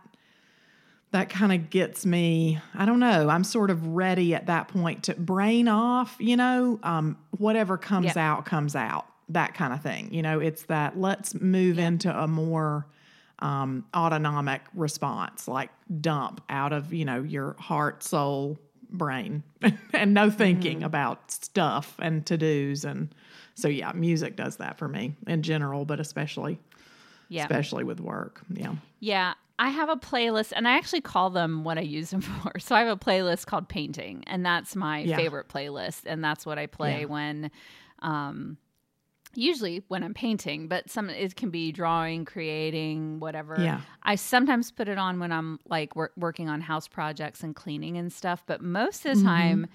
that 1.11 1.29
kind 1.29 1.53
of 1.53 1.69
gets 1.69 2.05
me 2.05 2.59
i 2.75 2.85
don't 2.85 2.99
know 2.99 3.29
i'm 3.29 3.43
sort 3.43 3.69
of 3.69 3.87
ready 3.87 4.35
at 4.35 4.47
that 4.47 4.67
point 4.67 5.03
to 5.03 5.13
brain 5.15 5.67
off 5.67 6.15
you 6.19 6.35
know 6.35 6.77
um, 6.83 7.17
whatever 7.37 7.77
comes 7.77 8.07
Yep. 8.07 8.17
out 8.17 8.45
comes 8.45 8.75
out 8.75 9.05
that 9.29 9.53
kind 9.53 9.73
of 9.73 9.81
thing 9.81 10.13
you 10.13 10.21
know 10.21 10.39
it's 10.39 10.63
that 10.63 10.97
let's 10.99 11.33
move 11.35 11.79
into 11.79 12.13
a 12.15 12.27
more 12.27 12.85
um, 13.39 13.85
autonomic 13.95 14.61
response 14.73 15.47
like 15.47 15.69
dump 16.01 16.41
out 16.49 16.73
of 16.73 16.93
you 16.93 17.05
know 17.05 17.21
your 17.23 17.55
heart 17.59 18.03
soul 18.03 18.57
brain 18.89 19.43
and 19.93 20.13
no 20.13 20.29
thinking 20.29 20.83
about 20.83 21.29
stuff 21.31 21.95
and 21.99 22.25
to-dos 22.25 22.85
and 22.85 23.13
so 23.55 23.67
yeah 23.67 23.91
music 23.93 24.35
does 24.35 24.57
that 24.57 24.77
for 24.77 24.87
me 24.87 25.15
in 25.27 25.41
general 25.43 25.83
but 25.85 25.99
especially 25.99 26.59
Yeah. 27.29 27.43
especially 27.43 27.83
with 27.83 27.99
work 27.99 28.41
yeah 28.53 28.75
Yeah, 28.99 29.33
I 29.59 29.69
have 29.69 29.89
a 29.89 29.95
playlist, 29.95 30.53
and 30.55 30.67
I 30.67 30.77
actually 30.77 31.01
call 31.01 31.31
them 31.31 31.63
what 31.63 31.77
I 31.79 31.81
use 31.81 32.11
them 32.11 32.21
for. 32.29 32.59
So 32.59 32.75
I 32.75 32.79
have 32.81 32.95
a 32.95 32.95
playlist 32.99 33.47
called 33.47 33.67
painting, 33.67 34.23
and 34.27 34.45
that's 34.45 34.75
my 34.75 34.99
Yeah. 34.99 35.15
favorite 35.17 35.49
playlist, 35.49 36.01
and 36.05 36.23
that's 36.23 36.45
what 36.45 36.59
I 36.59 36.67
play 36.67 37.01
Yeah. 37.01 37.05
when, 37.07 37.51
um, 37.99 38.57
usually 39.37 39.83
when 39.87 40.03
I'm 40.03 40.13
painting, 40.13 40.67
but 40.67 40.89
some 40.89 41.09
it 41.09 41.35
can 41.35 41.49
be 41.51 41.71
drawing, 41.71 42.25
creating, 42.25 43.19
whatever. 43.19 43.55
Yeah. 43.59 43.81
I 44.03 44.15
sometimes 44.15 44.71
put 44.71 44.87
it 44.87 44.97
on 44.97 45.19
when 45.19 45.31
I'm 45.31 45.59
like 45.69 45.95
wor- 45.95 46.11
working 46.17 46.49
on 46.49 46.59
house 46.61 46.87
projects 46.87 47.43
and 47.43 47.55
cleaning 47.55 47.97
and 47.97 48.11
stuff, 48.11 48.43
but 48.47 48.61
most 48.61 49.05
of 49.05 49.11
the 49.13 49.17
Mm-hmm. 49.19 49.27
time 49.27 49.67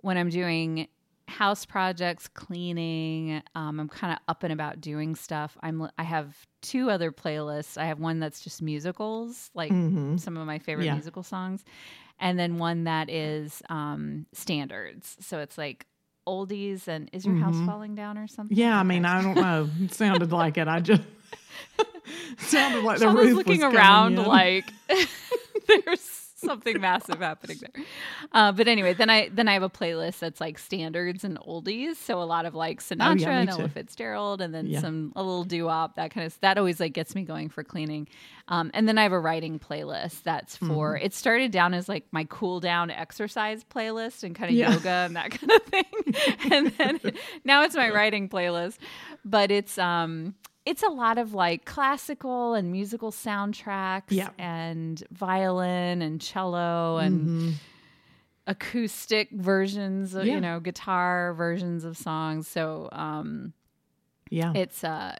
when 0.00 0.16
I'm 0.18 0.28
doing 0.30 0.88
house 1.28 1.64
projects, 1.66 2.26
cleaning, 2.28 3.42
um, 3.54 3.78
I'm 3.80 3.88
kind 3.88 4.12
of 4.14 4.18
up 4.28 4.42
and 4.42 4.52
about 4.52 4.80
doing 4.80 5.14
stuff. 5.14 5.56
I'm 5.62 5.88
I 5.98 6.02
have 6.02 6.36
two 6.62 6.90
other 6.90 7.12
playlists. 7.12 7.78
I 7.78 7.84
have 7.86 8.00
one 8.00 8.18
that's 8.18 8.40
just 8.40 8.62
musicals, 8.62 9.50
like 9.54 9.70
some 9.70 10.36
of 10.36 10.46
my 10.46 10.58
favorite 10.58 10.84
Mm-hmm. 10.84 10.86
Yeah. 10.88 10.94
musical 10.94 11.22
songs, 11.22 11.64
and 12.18 12.38
then 12.38 12.56
one 12.58 12.84
that 12.84 13.10
is 13.10 13.62
um, 13.68 14.26
standards. 14.32 15.16
So 15.20 15.38
it's 15.38 15.56
like 15.58 15.86
oldies 16.28 16.88
and 16.88 17.08
is 17.12 17.24
your 17.24 17.36
house 17.36 17.56
falling 17.66 17.94
down 17.94 18.18
or 18.18 18.28
something? 18.28 18.54
Mm-hmm. 18.56 18.62
Yeah, 18.62 18.78
I 18.78 18.82
mean, 18.82 19.04
I 19.04 19.22
don't 19.22 19.34
know. 19.34 19.68
It 19.84 19.94
sounded 19.94 20.30
like 20.32 20.58
it. 20.58 20.68
I 20.68 20.80
just 20.80 21.02
sounded 22.38 22.84
like 22.84 22.98
the 22.98 23.06
Sean 23.06 23.14
was 23.16 23.26
roof 23.26 23.36
looking 23.36 23.62
was 23.62 23.74
around 23.74 24.16
like 24.16 24.72
there's 25.66 26.00
something 26.44 26.80
massive 26.80 27.20
happening 27.20 27.58
there. 27.60 27.84
Uh, 28.32 28.52
but 28.52 28.68
anyway, 28.68 28.94
then 28.94 29.10
I 29.10 29.28
then 29.28 29.48
I 29.48 29.54
have 29.54 29.62
a 29.62 29.70
playlist 29.70 30.18
that's 30.20 30.40
like 30.40 30.58
standards 30.58 31.24
and 31.24 31.38
oldies. 31.40 31.96
So 31.96 32.20
a 32.20 32.24
lot 32.24 32.46
of 32.46 32.54
like 32.54 32.80
Sinatra 32.80 33.10
Oh, 33.10 33.14
me 33.14 33.24
and 33.24 33.50
Ella. 33.50 33.68
Fitzgerald, 33.68 34.40
and 34.40 34.54
then 34.54 34.66
Yeah. 34.66 34.80
some 34.80 35.12
a 35.16 35.22
little 35.22 35.44
doo 35.44 35.66
wop 35.66 35.96
that 35.96 36.10
kind 36.12 36.26
of 36.26 36.38
that 36.40 36.58
always 36.58 36.80
like 36.80 36.92
gets 36.92 37.14
me 37.14 37.22
going 37.22 37.48
for 37.48 37.64
cleaning. 37.64 38.08
Um, 38.48 38.70
and 38.72 38.88
then 38.88 38.96
I 38.98 39.02
have 39.02 39.12
a 39.12 39.20
writing 39.20 39.58
playlist 39.58 40.22
that's 40.22 40.56
for. 40.56 40.94
Mm-hmm. 40.94 41.04
It 41.06 41.14
started 41.14 41.50
down 41.50 41.74
as 41.74 41.88
like 41.88 42.06
my 42.12 42.24
cool 42.30 42.60
down 42.60 42.90
exercise 42.90 43.64
playlist 43.64 44.22
and 44.24 44.34
kind 44.34 44.50
of 44.50 44.56
Yeah. 44.56 44.72
yoga 44.72 44.88
and 44.88 45.16
that 45.16 45.30
kind 45.38 45.52
of 45.52 45.62
thing, 45.64 46.52
and 46.52 46.66
then 46.78 47.00
now 47.44 47.62
it's 47.64 47.74
my 47.76 47.90
writing 47.90 48.28
playlist. 48.28 48.78
But 49.24 49.50
it's 49.50 49.76
um 49.78 50.34
it's 50.68 50.82
a 50.82 50.88
lot 50.90 51.16
of 51.18 51.32
like 51.34 51.64
classical 51.64 52.54
and 52.54 52.70
musical 52.72 53.10
soundtracks 53.10 54.10
Yeah. 54.10 54.30
and 54.38 55.02
violin 55.10 56.02
and 56.02 56.20
cello 56.20 56.98
and 56.98 57.14
Mhm. 57.28 57.54
acoustic 58.46 59.30
versions 59.32 60.14
of, 60.14 60.26
Yeah. 60.26 60.34
you 60.34 60.40
know, 60.40 60.60
guitar 60.60 61.34
versions 61.34 61.84
of 61.84 61.96
songs. 61.96 62.48
So 62.48 62.88
um 62.92 63.52
Yeah. 64.30 64.52
it's 64.54 64.84
uh 64.84 65.16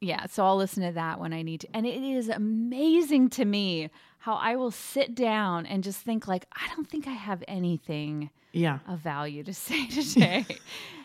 yeah, 0.00 0.26
so 0.26 0.44
I'll 0.46 0.56
listen 0.56 0.84
to 0.84 0.92
that 0.92 1.18
when 1.18 1.32
I 1.32 1.42
need 1.42 1.62
to. 1.62 1.68
And 1.74 1.84
it 1.84 2.00
is 2.02 2.28
amazing 2.28 3.30
to 3.30 3.44
me 3.44 3.90
how 4.18 4.34
I 4.34 4.54
will 4.54 4.70
sit 4.70 5.14
down 5.16 5.66
and 5.66 5.82
just 5.82 6.00
think 6.02 6.28
like 6.28 6.46
I 6.52 6.68
don't 6.74 6.88
think 6.88 7.08
I 7.08 7.12
have 7.14 7.42
anything 7.48 8.30
yeah. 8.52 8.78
of 8.86 9.00
value 9.00 9.42
to 9.44 9.52
say 9.66 9.86
today. 9.98 10.46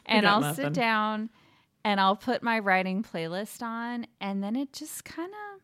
and 0.05 0.27
I'll 0.27 0.41
nothing. 0.41 0.65
sit 0.65 0.73
down 0.73 1.29
and 1.85 1.99
I'll 1.99 2.15
put 2.15 2.41
my 2.43 2.59
writing 2.59 3.03
playlist 3.03 3.61
on 3.61 4.07
and 4.21 4.43
then 4.43 4.55
it 4.55 4.73
just 4.73 5.03
kind 5.05 5.31
of 5.31 5.61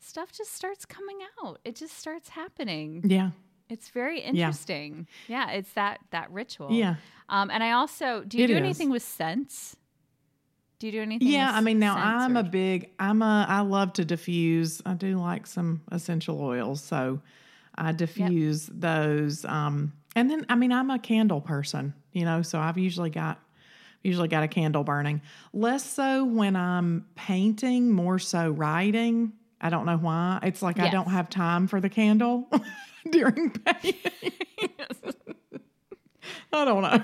stuff 0.00 0.32
just 0.32 0.54
starts 0.54 0.84
coming 0.84 1.18
out. 1.44 1.58
It 1.64 1.76
just 1.76 1.96
starts 1.98 2.28
happening. 2.30 3.02
Yeah. 3.04 3.30
It's 3.70 3.88
very 3.88 4.20
interesting. 4.20 5.06
Yeah, 5.28 5.50
it's 5.52 5.72
that 5.72 5.98
that 6.10 6.30
ritual. 6.30 6.70
Yeah. 6.72 6.96
Um 7.28 7.50
and 7.50 7.62
I 7.64 7.72
also 7.72 8.22
do 8.26 8.38
you 8.38 8.44
It 8.44 8.48
do 8.48 8.52
is. 8.54 8.58
anything 8.58 8.90
with 8.90 9.02
scents? 9.02 9.76
Do 10.78 10.86
you 10.88 10.92
do 10.92 11.00
anything 11.02 11.28
Yeah, 11.28 11.50
I 11.52 11.60
mean 11.62 11.78
now 11.78 11.96
I'm 11.96 12.36
or- 12.36 12.40
a 12.40 12.44
big 12.44 12.90
I'm 12.98 13.22
a 13.22 13.46
I 13.48 13.60
love 13.60 13.94
to 13.94 14.04
diffuse. 14.04 14.82
I 14.84 14.94
do 14.94 15.16
like 15.18 15.46
some 15.46 15.80
essential 15.90 16.40
oils, 16.42 16.82
so 16.82 17.20
I 17.74 17.92
diffuse 17.92 18.66
those. 18.66 19.44
Um 19.46 19.92
and 20.14 20.30
then 20.30 20.44
I 20.48 20.54
mean 20.56 20.70
I'm 20.72 20.90
a 20.90 20.98
candle 20.98 21.40
person, 21.40 21.94
you 22.12 22.24
know, 22.24 22.42
so 22.42 22.58
I've 22.60 22.78
usually 22.78 23.10
got 23.10 23.40
usually 24.04 24.28
got 24.28 24.44
a 24.44 24.48
candle 24.48 24.84
burning. 24.84 25.22
Less 25.52 25.84
so 25.84 26.24
when 26.24 26.54
I'm 26.54 27.06
painting, 27.16 27.90
more 27.90 28.18
so 28.18 28.50
writing. 28.50 29.32
I 29.60 29.70
don't 29.70 29.86
know 29.86 29.96
why. 29.96 30.40
It's 30.42 30.62
like 30.62 30.78
I 30.78 30.90
don't 30.90 31.08
have 31.08 31.30
time 31.30 31.66
for 31.66 31.80
the 31.80 31.88
candle 31.88 32.48
during 33.10 33.50
painting. 33.50 33.96
I 36.52 36.64
don't 36.64 36.82
know. 36.82 37.02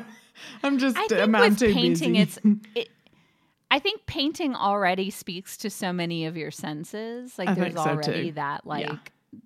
I'm 0.62 0.78
just 0.78 0.96
I 0.96 1.04
uh, 1.04 1.08
think 1.08 1.20
I'm, 1.22 1.32
with 1.32 1.58
too 1.58 1.72
painting, 1.72 2.12
busy. 2.12 2.22
it's. 2.22 2.38
It, 2.76 2.88
I 3.72 3.78
think 3.78 4.04
painting 4.04 4.56
already 4.56 5.10
speaks 5.10 5.56
to 5.58 5.70
so 5.70 5.92
many 5.92 6.26
of 6.26 6.36
your 6.36 6.50
senses. 6.50 7.38
Like 7.38 7.50
I 7.50 7.54
there's 7.54 7.74
so, 7.74 7.80
already 7.80 8.30
too. 8.30 8.32
that, 8.32 8.66
like 8.66 8.86
Yeah. 8.86 8.96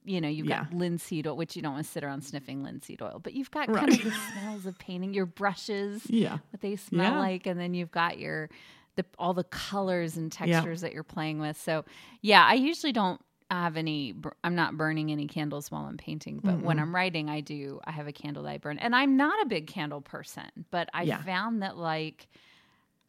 You 0.05 0.21
know, 0.21 0.29
you've 0.29 0.47
got 0.49 0.73
linseed 0.73 1.27
oil, 1.27 1.37
which 1.37 1.57
you 1.57 1.63
don't 1.63 1.75
want 1.75 1.85
to 1.87 1.91
sit 1.93 2.03
around 2.05 2.23
sniffing 2.23 2.63
linseed 2.63 3.03
oil, 3.03 3.21
but 3.23 3.35
you've 3.35 3.51
got 3.51 3.69
kind 3.69 3.93
of 3.93 4.03
the 4.03 4.13
smells 4.33 4.65
of 4.67 4.79
painting. 4.79 5.13
Your 5.15 5.27
brushes, 5.27 6.03
yeah. 6.09 6.39
what 6.51 6.61
they 6.61 6.77
smell 6.77 7.13
Yeah. 7.15 7.19
like, 7.19 7.47
and 7.47 7.59
then 7.61 7.75
you've 7.75 7.91
got 7.91 8.19
your 8.19 8.49
the 8.97 9.05
all 9.19 9.35
the 9.35 9.45
colors 9.45 10.17
and 10.17 10.31
textures 10.33 10.81
that 10.83 10.93
you're 10.93 11.03
playing 11.03 11.39
with. 11.41 11.61
So 11.61 11.85
yeah, 12.23 12.45
I 12.47 12.55
usually 12.55 12.93
don't 12.93 13.21
have 13.51 13.77
any. 13.77 14.15
I'm 14.43 14.55
not 14.55 14.77
burning 14.77 15.11
any 15.13 15.27
candles 15.27 15.71
while 15.71 15.85
I'm 15.85 15.97
painting, 15.99 16.41
but 16.43 16.61
when 16.61 16.79
I'm 16.79 16.95
writing, 16.95 17.29
I 17.29 17.41
do. 17.41 17.79
I 17.85 17.91
have 17.93 18.07
a 18.07 18.13
candle 18.13 18.45
that 18.45 18.51
I 18.51 18.59
burn, 18.59 18.79
and 18.79 18.97
I'm 18.97 19.17
not 19.17 19.35
a 19.43 19.47
big 19.47 19.67
candle 19.67 20.01
person, 20.01 20.47
but 20.71 20.89
I 20.95 21.03
Yeah. 21.03 21.23
found 21.23 21.63
that 21.63 21.77
like 21.77 22.27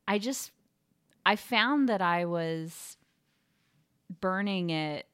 I 0.08 0.20
just 0.20 0.52
I 1.26 1.36
found 1.38 1.88
that 1.90 2.02
I 2.02 2.26
was 2.26 2.98
burning 4.22 4.70
it. 4.72 5.08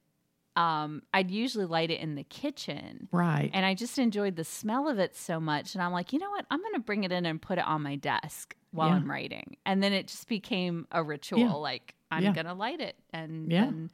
Um, 0.56 1.02
I'd 1.14 1.32
usually 1.32 1.66
light 1.66 1.92
it 1.92 2.00
in 2.02 2.16
the 2.16 2.24
kitchen. 2.26 3.08
Right. 3.12 3.50
And 3.54 3.66
I 3.66 3.74
just 3.74 3.98
enjoyed 3.98 4.36
the 4.36 4.44
smell 4.44 4.90
of 4.90 5.00
it 5.00 5.16
so 5.16 5.40
much. 5.40 5.76
And 5.76 5.82
I'm 5.82 5.94
like, 5.94 6.12
you 6.12 6.20
know 6.20 6.30
what? 6.30 6.46
I'm 6.52 6.60
going 6.62 6.74
to 6.74 6.80
bring 6.82 7.04
it 7.06 7.12
in 7.12 7.26
and 7.26 7.42
put 7.42 7.58
it 7.58 7.66
on 7.66 7.82
my 7.82 7.96
desk 7.96 8.56
while 8.72 8.90
Yeah. 8.90 8.96
I'm 8.96 9.10
writing. 9.10 9.56
And 9.66 9.82
then 9.82 9.94
it 9.94 10.08
just 10.08 10.28
became 10.28 10.88
a 10.92 11.02
ritual. 11.04 11.40
Yeah. 11.40 11.52
Like, 11.54 11.96
I'm 12.12 12.24
Yeah. 12.24 12.34
going 12.34 12.48
to 12.48 12.54
light 12.54 12.82
it 12.82 12.98
and, 13.14 13.50
Yeah. 13.52 13.64
and 13.66 13.90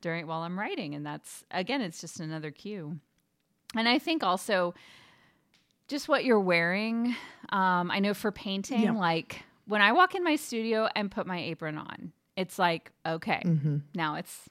during 0.00 0.26
while 0.28 0.42
I'm 0.42 0.56
writing. 0.58 0.94
And 0.94 1.04
that's, 1.04 1.44
again, 1.50 1.80
it's 1.80 2.00
just 2.00 2.20
another 2.20 2.52
cue. 2.52 3.00
And 3.74 3.88
I 3.88 3.98
think 3.98 4.22
also 4.22 4.74
just 5.88 6.08
what 6.08 6.24
you're 6.24 6.40
wearing. 6.40 7.16
Um, 7.50 7.90
I 7.90 7.98
know 7.98 8.14
for 8.14 8.30
painting, 8.32 8.94
like 8.94 9.42
when 9.66 9.82
I 9.82 9.92
walk 9.92 10.14
in 10.14 10.22
my 10.22 10.36
studio 10.36 10.88
and 10.94 11.10
put 11.10 11.26
my 11.26 11.38
apron 11.40 11.78
on, 11.78 12.12
it's 12.36 12.58
like, 12.58 12.92
okay, 13.04 13.42
Mhm. 13.44 13.82
now 13.94 14.14
it's. 14.16 14.48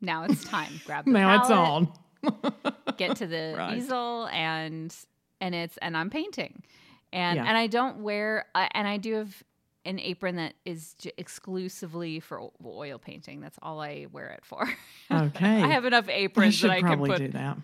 Now 0.00 0.24
it's 0.24 0.44
time. 0.44 0.80
Grab 0.86 1.04
the 1.06 1.10
Now 1.12 1.36
it's 1.40 1.48
palette, 1.48 1.88
on. 2.24 2.72
get 2.96 3.16
to 3.16 3.26
the 3.26 3.54
Right. 3.58 3.76
easel 3.78 4.26
and 4.26 4.94
and 5.40 5.54
it's 5.54 5.76
and 5.78 5.96
I'm 5.96 6.10
painting, 6.10 6.62
and 7.12 7.36
Yeah. 7.36 7.44
and 7.46 7.56
I 7.56 7.66
don't 7.66 7.98
wear 8.02 8.46
uh, 8.54 8.68
and 8.72 8.86
I 8.88 8.96
do 8.98 9.14
have 9.14 9.42
an 9.86 9.98
apron 10.00 10.36
that 10.36 10.54
is 10.64 10.94
j- 10.94 11.12
exclusively 11.18 12.18
for 12.18 12.40
o- 12.40 12.52
oil 12.64 12.98
painting. 12.98 13.40
That's 13.42 13.58
all 13.60 13.80
I 13.82 14.06
wear 14.10 14.28
it 14.30 14.44
for. 14.44 14.66
Okay. 15.10 15.62
I 15.62 15.66
have 15.68 15.84
enough 15.84 16.08
aprons 16.08 16.58
that 16.62 16.70
I 16.70 16.80
can 16.80 16.98
put. 17.04 17.18
do 17.18 17.28
that. 17.28 17.58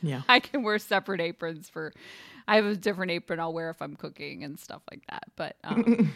Yeah. 0.00 0.22
I 0.28 0.38
can 0.38 0.62
wear 0.62 0.78
separate 0.78 1.20
aprons 1.20 1.68
for. 1.68 1.92
I 2.46 2.56
have 2.56 2.66
a 2.66 2.76
different 2.76 3.10
apron 3.10 3.40
I'll 3.40 3.52
wear 3.54 3.70
if 3.70 3.80
I'm 3.82 3.96
cooking 3.96 4.44
and 4.44 4.60
stuff 4.60 4.82
like 4.90 5.02
that. 5.10 5.24
But 5.34 5.56
um, 5.64 6.12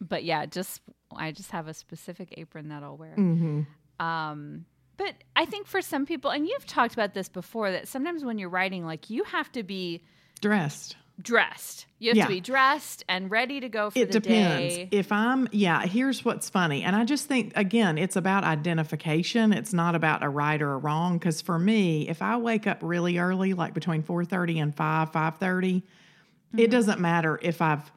but 0.00 0.24
yeah, 0.24 0.46
just 0.46 0.80
I 1.14 1.32
just 1.32 1.50
have 1.50 1.68
a 1.68 1.74
specific 1.74 2.32
apron 2.38 2.68
that 2.68 2.82
I'll 2.82 2.96
wear. 2.96 3.12
hmm 3.14 3.62
Um, 4.00 4.64
but 4.96 5.14
I 5.34 5.44
think 5.44 5.66
for 5.66 5.80
some 5.82 6.06
people, 6.06 6.30
and 6.30 6.46
you've 6.46 6.66
talked 6.66 6.94
about 6.94 7.14
this 7.14 7.28
before, 7.28 7.70
that 7.70 7.88
sometimes 7.88 8.24
when 8.24 8.38
you're 8.38 8.48
writing, 8.48 8.84
like 8.84 9.10
you 9.10 9.24
have 9.24 9.50
to 9.52 9.62
be 9.62 10.02
Dressed. 10.40 10.96
dressed. 11.20 11.86
You 11.98 12.10
have 12.10 12.16
Yeah. 12.18 12.24
to 12.24 12.28
be 12.32 12.40
dressed 12.40 13.04
and 13.08 13.30
ready 13.30 13.58
to 13.60 13.68
go 13.70 13.88
for 13.90 13.98
It 13.98 14.12
the 14.12 14.20
depends. 14.20 14.76
day. 14.76 14.88
If 14.90 15.10
I'm, 15.10 15.48
yeah, 15.50 15.80
here's 15.86 16.24
what's 16.24 16.50
funny. 16.50 16.82
And 16.82 16.94
I 16.94 17.04
just 17.04 17.26
think, 17.26 17.52
again, 17.56 17.96
it's 17.96 18.16
about 18.16 18.44
identification. 18.44 19.52
It's 19.54 19.72
not 19.72 19.94
about 19.94 20.22
a 20.22 20.28
right 20.28 20.60
or 20.60 20.72
a 20.74 20.78
wrong. 20.78 21.16
Because 21.18 21.40
for 21.40 21.58
me, 21.58 22.06
if 22.08 22.20
I 22.20 22.36
wake 22.36 22.66
up 22.66 22.78
really 22.82 23.16
early, 23.18 23.54
like 23.54 23.72
between 23.72 24.02
4.30 24.02 24.62
and 24.62 24.74
5, 24.74 25.10
5.30, 25.10 25.82
it 26.56 26.70
doesn't 26.70 27.00
matter 27.00 27.38
if 27.42 27.62
I've 27.62 27.90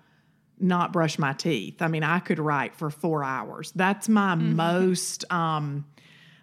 not 0.61 0.91
brushed 0.93 1.19
my 1.19 1.33
teeth. 1.33 1.81
I 1.81 1.87
mean, 1.87 2.03
I 2.03 2.19
could 2.19 2.39
write 2.39 2.75
for 2.75 2.89
four 2.89 3.23
hours. 3.23 3.71
That's 3.73 4.09
my 4.09 4.35
most, 4.35 5.29
um, 5.31 5.85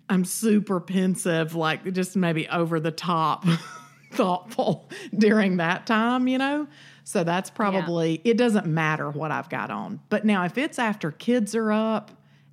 I'm 0.08 0.24
super 0.24 0.80
pensive, 0.80 1.54
like 1.54 1.92
just 1.92 2.16
maybe 2.16 2.48
over 2.48 2.78
the 2.78 2.90
top 2.90 3.44
thoughtful 4.12 4.88
during 5.16 5.58
that 5.58 5.86
time, 5.86 6.28
you 6.28 6.38
know? 6.38 6.68
So 7.04 7.22
that's 7.22 7.50
probably, 7.50 8.20
it 8.24 8.36
doesn't 8.36 8.66
matter 8.66 9.10
what 9.10 9.30
I've 9.30 9.48
got 9.48 9.70
on. 9.70 10.00
But 10.08 10.24
now 10.24 10.44
if 10.44 10.58
it's 10.58 10.78
after 10.78 11.12
kids 11.12 11.54
are 11.54 11.70
up 11.70 12.10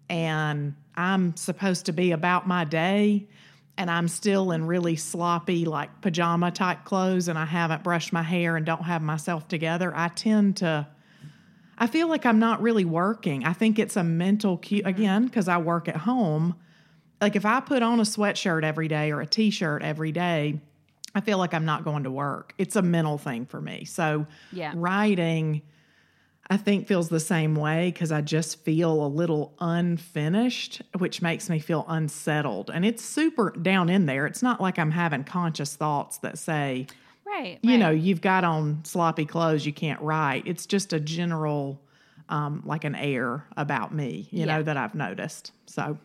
and 0.09 0.75
I'm 0.95 1.35
supposed 1.35 1.87
to 1.87 1.91
be 1.91 2.11
about 2.11 2.47
my 2.47 2.63
day 2.63 3.27
and 3.77 3.89
I'm 3.89 4.07
still 4.07 4.51
in 4.51 4.65
really 4.65 4.95
sloppy, 4.95 5.65
like 5.65 6.01
pajama 6.01 6.51
type 6.51 6.85
clothes 6.85 7.27
and 7.27 7.39
I 7.39 7.45
haven't 7.45 7.83
brushed 7.83 8.13
my 8.13 8.21
hair 8.21 8.55
and 8.55 8.65
don't 8.65 8.83
have 8.83 9.01
myself 9.01 9.47
together, 9.47 9.91
I 9.95 10.09
tend 10.09 10.57
to. 10.57 10.87
I 11.75 11.87
feel 11.87 12.07
like 12.07 12.25
I'm 12.25 12.37
not 12.37 12.61
really 12.61 12.85
working. 12.85 13.45
I 13.45 13.53
think 13.53 13.79
it's 13.79 13.95
a 13.95 14.03
mental 14.03 14.57
cue 14.57 14.79
mm-hmm. 14.79 14.87
again 14.87 15.25
because 15.25 15.47
I 15.47 15.57
work 15.57 15.87
at 15.87 15.97
home. 15.97 16.55
Like 17.23 17.37
if 17.37 17.45
I 17.45 17.61
put 17.61 17.81
on 17.81 18.01
a 18.01 18.03
sweatshirt 18.03 18.63
every 18.65 18.89
day 18.89 19.09
or 19.11 19.21
a 19.21 19.25
t-shirt 19.25 19.81
every 19.81 20.11
day, 20.11 20.59
I 21.15 21.21
feel 21.21 21.37
like 21.37 21.53
I'm 21.53 21.63
not 21.63 21.85
going 21.85 22.03
to 22.03 22.11
work. 22.11 22.53
It's 22.57 22.75
a 22.75 22.81
mental 22.81 23.17
thing 23.17 23.45
for 23.45 23.61
me. 23.61 23.85
So 23.85 24.27
Yeah. 24.51 24.73
writing 24.75 25.61
I 26.49 26.57
think 26.57 26.87
feels 26.87 27.07
the 27.07 27.21
same 27.21 27.55
way 27.55 27.89
because 27.89 28.11
I 28.11 28.19
just 28.19 28.59
feel 28.65 29.05
a 29.05 29.07
little 29.07 29.53
unfinished, 29.59 30.81
which 30.97 31.21
makes 31.21 31.49
me 31.49 31.57
feel 31.59 31.85
unsettled. 31.87 32.69
And 32.69 32.85
it's 32.85 33.01
super 33.03 33.51
down 33.51 33.87
in 33.87 34.05
there. 34.07 34.25
It's 34.25 34.43
not 34.43 34.59
like 34.59 34.77
I'm 34.77 34.91
having 34.91 35.23
conscious 35.23 35.77
thoughts 35.77 36.17
that 36.17 36.37
say, 36.37 36.87
Right. 37.25 37.59
you 37.61 37.71
right. 37.71 37.79
know, 37.79 37.89
you've 37.91 38.19
got 38.19 38.43
on 38.43 38.83
sloppy 38.83 39.25
clothes, 39.25 39.65
you 39.65 39.71
can't 39.71 40.01
write. 40.01 40.45
It's 40.45 40.65
just 40.65 40.91
a 40.91 40.99
general, 40.99 41.79
um, 42.27 42.61
like 42.65 42.83
an 42.83 42.95
air 42.95 43.47
about 43.55 43.93
me, 43.95 44.27
you 44.29 44.39
Yeah. 44.45 44.57
know, 44.57 44.63
that 44.63 44.75
I've 44.75 44.95
noticed. 44.95 45.53
So, 45.65 45.97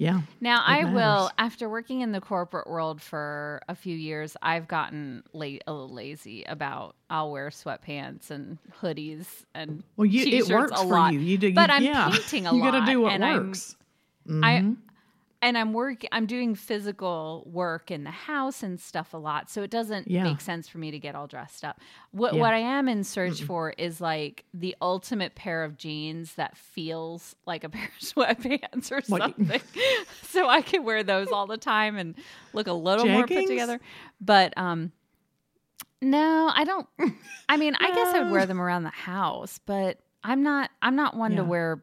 yeah. 0.00 0.22
Now, 0.40 0.62
I 0.64 0.84
will, 0.84 1.30
after 1.36 1.68
working 1.68 2.00
in 2.00 2.12
the 2.12 2.22
corporate 2.22 2.66
world 2.66 3.02
for 3.02 3.60
a 3.68 3.74
few 3.74 3.94
years, 3.94 4.34
I've 4.40 4.66
gotten 4.66 5.22
late, 5.34 5.62
a 5.66 5.72
little 5.74 5.92
lazy 5.92 6.42
about 6.44 6.96
I'll 7.10 7.30
wear 7.30 7.50
sweatpants 7.50 8.30
and 8.30 8.56
hoodies 8.80 9.26
and 9.54 9.84
Well, 9.98 10.06
you 10.06 10.22
it 10.22 10.24
t-shirts 10.24 10.50
works 10.50 10.72
a 10.72 10.84
for 10.84 10.84
lot. 10.86 11.12
you. 11.12 11.20
You 11.20 11.36
do, 11.36 11.52
but 11.52 11.68
you, 11.68 11.76
I'm 11.76 11.82
yeah. 11.82 12.08
painting 12.10 12.46
a 12.46 12.54
you 12.54 12.62
lot. 12.62 12.72
got 12.72 12.86
to 12.86 12.92
do 12.92 13.00
what 13.02 13.20
works. 13.20 13.76
I 14.26 14.30
mm-hmm. 14.30 14.72
And 15.42 15.56
I'm 15.56 15.72
work 15.72 16.02
I'm 16.12 16.26
doing 16.26 16.54
physical 16.54 17.44
work 17.50 17.90
in 17.90 18.04
the 18.04 18.10
house 18.10 18.62
and 18.62 18.78
stuff 18.80 19.14
a 19.14 19.16
lot. 19.16 19.48
So 19.50 19.62
it 19.62 19.70
doesn't 19.70 20.08
Yeah. 20.10 20.24
make 20.24 20.40
sense 20.40 20.68
for 20.68 20.78
me 20.78 20.90
to 20.90 20.98
get 20.98 21.14
all 21.14 21.26
dressed 21.26 21.64
up. 21.64 21.80
What 22.10 22.34
Yeah. 22.34 22.40
what 22.40 22.52
I 22.54 22.58
am 22.58 22.88
in 22.88 23.04
search 23.04 23.42
for 23.42 23.70
is 23.70 24.00
like 24.00 24.44
the 24.52 24.76
ultimate 24.82 25.34
pair 25.34 25.64
of 25.64 25.76
jeans 25.78 26.34
that 26.34 26.56
feels 26.56 27.34
like 27.46 27.64
a 27.64 27.68
pair 27.70 27.84
of 27.84 27.98
sweatpants 28.06 28.90
or 28.92 29.00
Like- 29.08 29.34
something. 29.36 29.60
so 30.22 30.48
I 30.48 30.60
can 30.62 30.84
wear 30.84 31.02
those 31.02 31.28
all 31.28 31.46
the 31.46 31.56
time 31.58 31.96
and 31.96 32.14
look 32.52 32.66
a 32.66 32.72
little 32.72 33.06
more 33.06 33.26
put 33.26 33.46
together. 33.46 33.80
But 34.20 34.52
um 34.58 34.92
no, 36.02 36.50
I 36.54 36.64
don't 36.64 36.86
I 37.48 37.56
mean, 37.56 37.74
I 37.78 37.94
guess 37.94 38.14
I 38.14 38.20
would 38.22 38.32
wear 38.32 38.46
them 38.46 38.60
around 38.60 38.84
the 38.84 38.90
house, 38.90 39.58
but 39.64 39.98
I'm 40.22 40.42
not 40.42 40.70
I'm 40.82 40.96
not 40.96 41.16
one 41.16 41.36
to 41.36 41.44
wear 41.44 41.82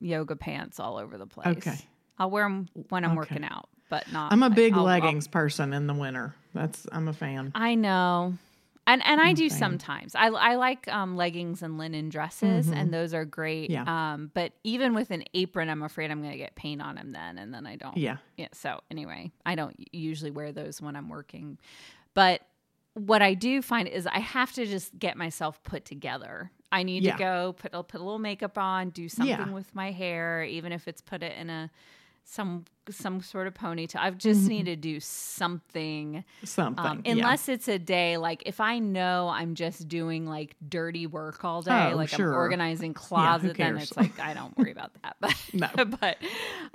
yoga 0.00 0.34
pants 0.34 0.80
all 0.80 0.96
over 0.96 1.18
the 1.18 1.26
place. 1.26 1.46
Okay. 1.58 1.76
I'll 2.20 2.30
wear 2.30 2.44
them 2.44 2.68
when 2.90 3.04
I'm 3.04 3.16
working 3.16 3.42
out, 3.44 3.68
but 3.88 4.10
not. 4.12 4.32
I'm 4.32 4.42
a 4.44 4.46
like, 4.46 4.54
big 4.56 4.72
I'll- 4.74 4.80
I'll- 4.80 4.84
leggings 4.86 5.26
person 5.26 5.72
in 5.72 5.88
the 5.88 5.94
winter. 5.94 6.34
That's 6.54 6.86
I'm 6.92 7.08
a 7.08 7.12
fan. 7.12 7.50
I 7.54 7.74
know. 7.74 8.34
And 8.86 9.04
and 9.06 9.20
I 9.20 9.34
do 9.34 9.48
fan. 9.48 9.58
sometimes. 9.58 10.14
I 10.16 10.26
I 10.28 10.56
like 10.56 10.88
um, 10.88 11.16
leggings 11.16 11.62
and 11.62 11.78
linen 11.78 12.08
dresses, 12.08 12.68
and 12.68 12.92
those 12.92 13.14
are 13.14 13.24
great. 13.24 13.70
Mm-hmm. 13.70 13.86
Yeah. 13.86 14.12
Um, 14.14 14.30
but 14.34 14.52
even 14.64 14.94
with 14.94 15.10
an 15.12 15.22
apron, 15.32 15.68
I'm 15.68 15.82
afraid 15.82 16.10
I'm 16.10 16.20
going 16.20 16.32
to 16.32 16.38
get 16.38 16.56
paint 16.56 16.82
on 16.82 16.96
them 16.96 17.12
then, 17.12 17.38
and 17.38 17.54
then 17.54 17.66
I 17.66 17.76
don't. 17.76 17.96
Yeah. 17.96 18.16
Yeah. 18.36 18.48
So 18.52 18.80
anyway, 18.90 19.30
I 19.46 19.54
don't 19.54 19.76
usually 19.92 20.32
wear 20.32 20.50
those 20.50 20.80
when 20.80 20.96
I'm 20.96 21.08
working, 21.08 21.58
but 22.14 22.40
what 22.94 23.22
I 23.22 23.34
do 23.34 23.62
find 23.62 23.86
is 23.86 24.08
I 24.08 24.18
have 24.18 24.52
to 24.54 24.66
just 24.66 24.98
get 24.98 25.16
myself 25.16 25.62
put 25.62 25.84
together. 25.84 26.50
I 26.72 26.82
need 26.82 27.04
Yeah. 27.04 27.12
to 27.12 27.18
go 27.18 27.52
put 27.52 27.70
put 27.72 28.00
a 28.00 28.02
little 28.04 28.18
makeup 28.18 28.58
on, 28.58 28.90
do 28.90 29.08
something 29.08 29.28
Yeah. 29.28 29.50
with 29.50 29.72
my 29.72 29.92
hair, 29.92 30.42
even 30.42 30.72
if 30.72 30.88
it's 30.88 31.00
put 31.00 31.22
it 31.22 31.36
in 31.38 31.48
a 31.48 31.70
some 32.32 32.64
some 32.88 33.20
sort 33.20 33.46
of 33.48 33.54
ponytail. 33.54 33.96
I 33.96 34.10
just 34.10 34.48
need 34.48 34.66
to 34.66 34.76
do 34.76 35.00
something 35.00 36.24
Something. 36.44 36.84
um, 36.86 37.02
yeah. 37.04 37.12
unless 37.12 37.48
it's 37.48 37.66
a 37.68 37.78
day 37.78 38.16
like 38.18 38.42
if 38.46 38.60
I 38.60 38.78
know 38.78 39.28
I'm 39.28 39.54
just 39.54 39.88
doing 39.88 40.26
like 40.26 40.54
dirty 40.68 41.06
work 41.06 41.44
all 41.44 41.62
day, 41.62 41.90
Oh, 41.92 41.96
like 41.96 42.08
sure. 42.10 42.30
I'm 42.32 42.36
organizing 42.38 42.94
closet, 43.06 43.56
then 43.56 43.76
it's 43.78 43.96
like 43.96 44.18
I 44.20 44.34
don't 44.34 44.56
worry 44.56 44.70
about 44.72 44.92
that. 45.02 45.16
But 45.20 45.34
No. 45.52 45.84
but 45.84 46.18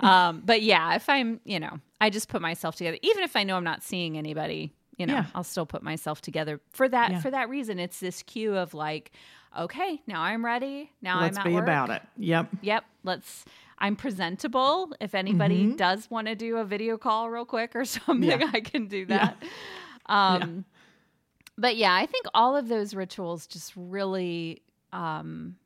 um, 0.00 0.42
but 0.44 0.62
yeah, 0.62 0.94
if 0.96 1.08
I'm 1.08 1.40
you 1.44 1.58
know 1.60 1.78
I 2.00 2.10
just 2.10 2.28
put 2.28 2.42
myself 2.42 2.76
together, 2.76 2.98
even 3.02 3.22
if 3.24 3.36
I 3.36 3.44
know 3.44 3.56
I'm 3.56 3.64
not 3.64 3.82
seeing 3.82 4.18
anybody, 4.18 4.72
you 4.98 5.06
know, 5.06 5.14
Yeah. 5.14 5.26
I'll 5.34 5.44
still 5.44 5.66
put 5.66 5.82
myself 5.82 6.20
together 6.20 6.60
for 6.72 6.88
that 6.88 7.10
Yeah. 7.12 7.20
for 7.20 7.30
that 7.30 7.48
reason. 7.48 7.78
It's 7.78 7.98
this 8.00 8.22
cue 8.22 8.56
of 8.56 8.74
like, 8.74 9.12
okay, 9.58 10.00
now 10.06 10.20
I'm 10.22 10.44
ready. 10.44 10.92
Now 11.00 11.20
Let's 11.20 11.38
I'm 11.38 11.42
at 11.42 11.46
be 11.48 11.54
work. 11.54 11.62
about 11.64 11.90
it. 11.90 12.02
Yep. 12.18 12.48
Yep. 12.62 12.84
Let's. 13.04 13.44
I'm 13.78 13.96
presentable. 13.96 14.92
If 15.00 15.14
anybody 15.14 15.64
Mm-hmm. 15.66 15.76
does 15.76 16.10
want 16.10 16.26
to 16.28 16.34
do 16.34 16.56
a 16.56 16.64
video 16.64 16.96
call 16.96 17.28
real 17.30 17.44
quick 17.44 17.76
or 17.76 17.84
something, 17.96 18.40
Yeah. 18.40 18.50
I 18.52 18.60
can 18.60 18.86
do 18.88 19.06
that. 19.06 19.36
Um, 20.06 20.64
But 21.58 21.76
yeah, 21.76 21.94
I 21.94 22.06
think 22.06 22.26
all 22.34 22.54
of 22.56 22.68
those 22.68 22.94
rituals 22.94 23.46
just 23.46 23.72
really, 23.76 24.60
um, 24.92 25.56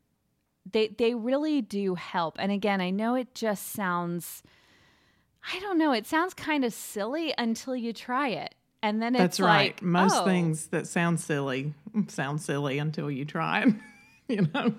they 0.70 0.88
they 0.88 1.14
really 1.14 1.62
do 1.62 1.94
help. 1.96 2.36
And 2.38 2.52
again, 2.52 2.80
I 2.80 2.90
know 2.90 3.14
it 3.16 3.34
just 3.34 3.70
sounds, 3.72 4.42
I 5.52 5.58
don't 5.60 5.78
know, 5.78 5.92
it 5.92 6.06
sounds 6.06 6.32
kind 6.34 6.64
of 6.64 6.72
silly 6.72 7.34
until 7.38 7.74
you 7.74 7.92
try 7.92 8.28
it, 8.28 8.54
and 8.82 9.02
then 9.02 9.14
That's 9.14 9.38
it's 9.38 9.40
right. 9.40 9.74
like 9.74 9.82
Most 9.82 10.16
oh, 10.18 10.24
things 10.24 10.66
that 10.68 10.86
sound 10.86 11.18
silly 11.18 11.74
sound 12.08 12.40
silly 12.40 12.78
until 12.78 13.10
you 13.10 13.24
try 13.24 13.62
it. 13.66 13.74
you 14.28 14.48
know. 14.54 14.72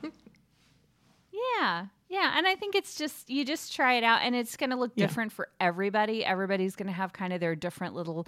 Yeah. 1.60 1.86
Yeah. 2.12 2.34
And 2.38 2.46
I 2.46 2.56
think 2.56 2.76
it's 2.76 2.96
just, 2.96 3.30
you 3.30 3.46
just 3.46 3.74
try 3.74 3.94
it 3.94 4.04
out 4.04 4.22
and 4.22 4.36
it's 4.36 4.58
going 4.58 4.70
to 4.72 4.76
look 4.76 4.92
Yeah. 4.96 5.08
different 5.08 5.32
for 5.32 5.48
everybody. 5.60 6.26
Everybody's 6.26 6.76
going 6.76 6.88
to 6.88 6.94
have 6.94 7.14
kind 7.14 7.32
of 7.32 7.40
their 7.40 7.56
different 7.56 7.96
little, 7.96 8.28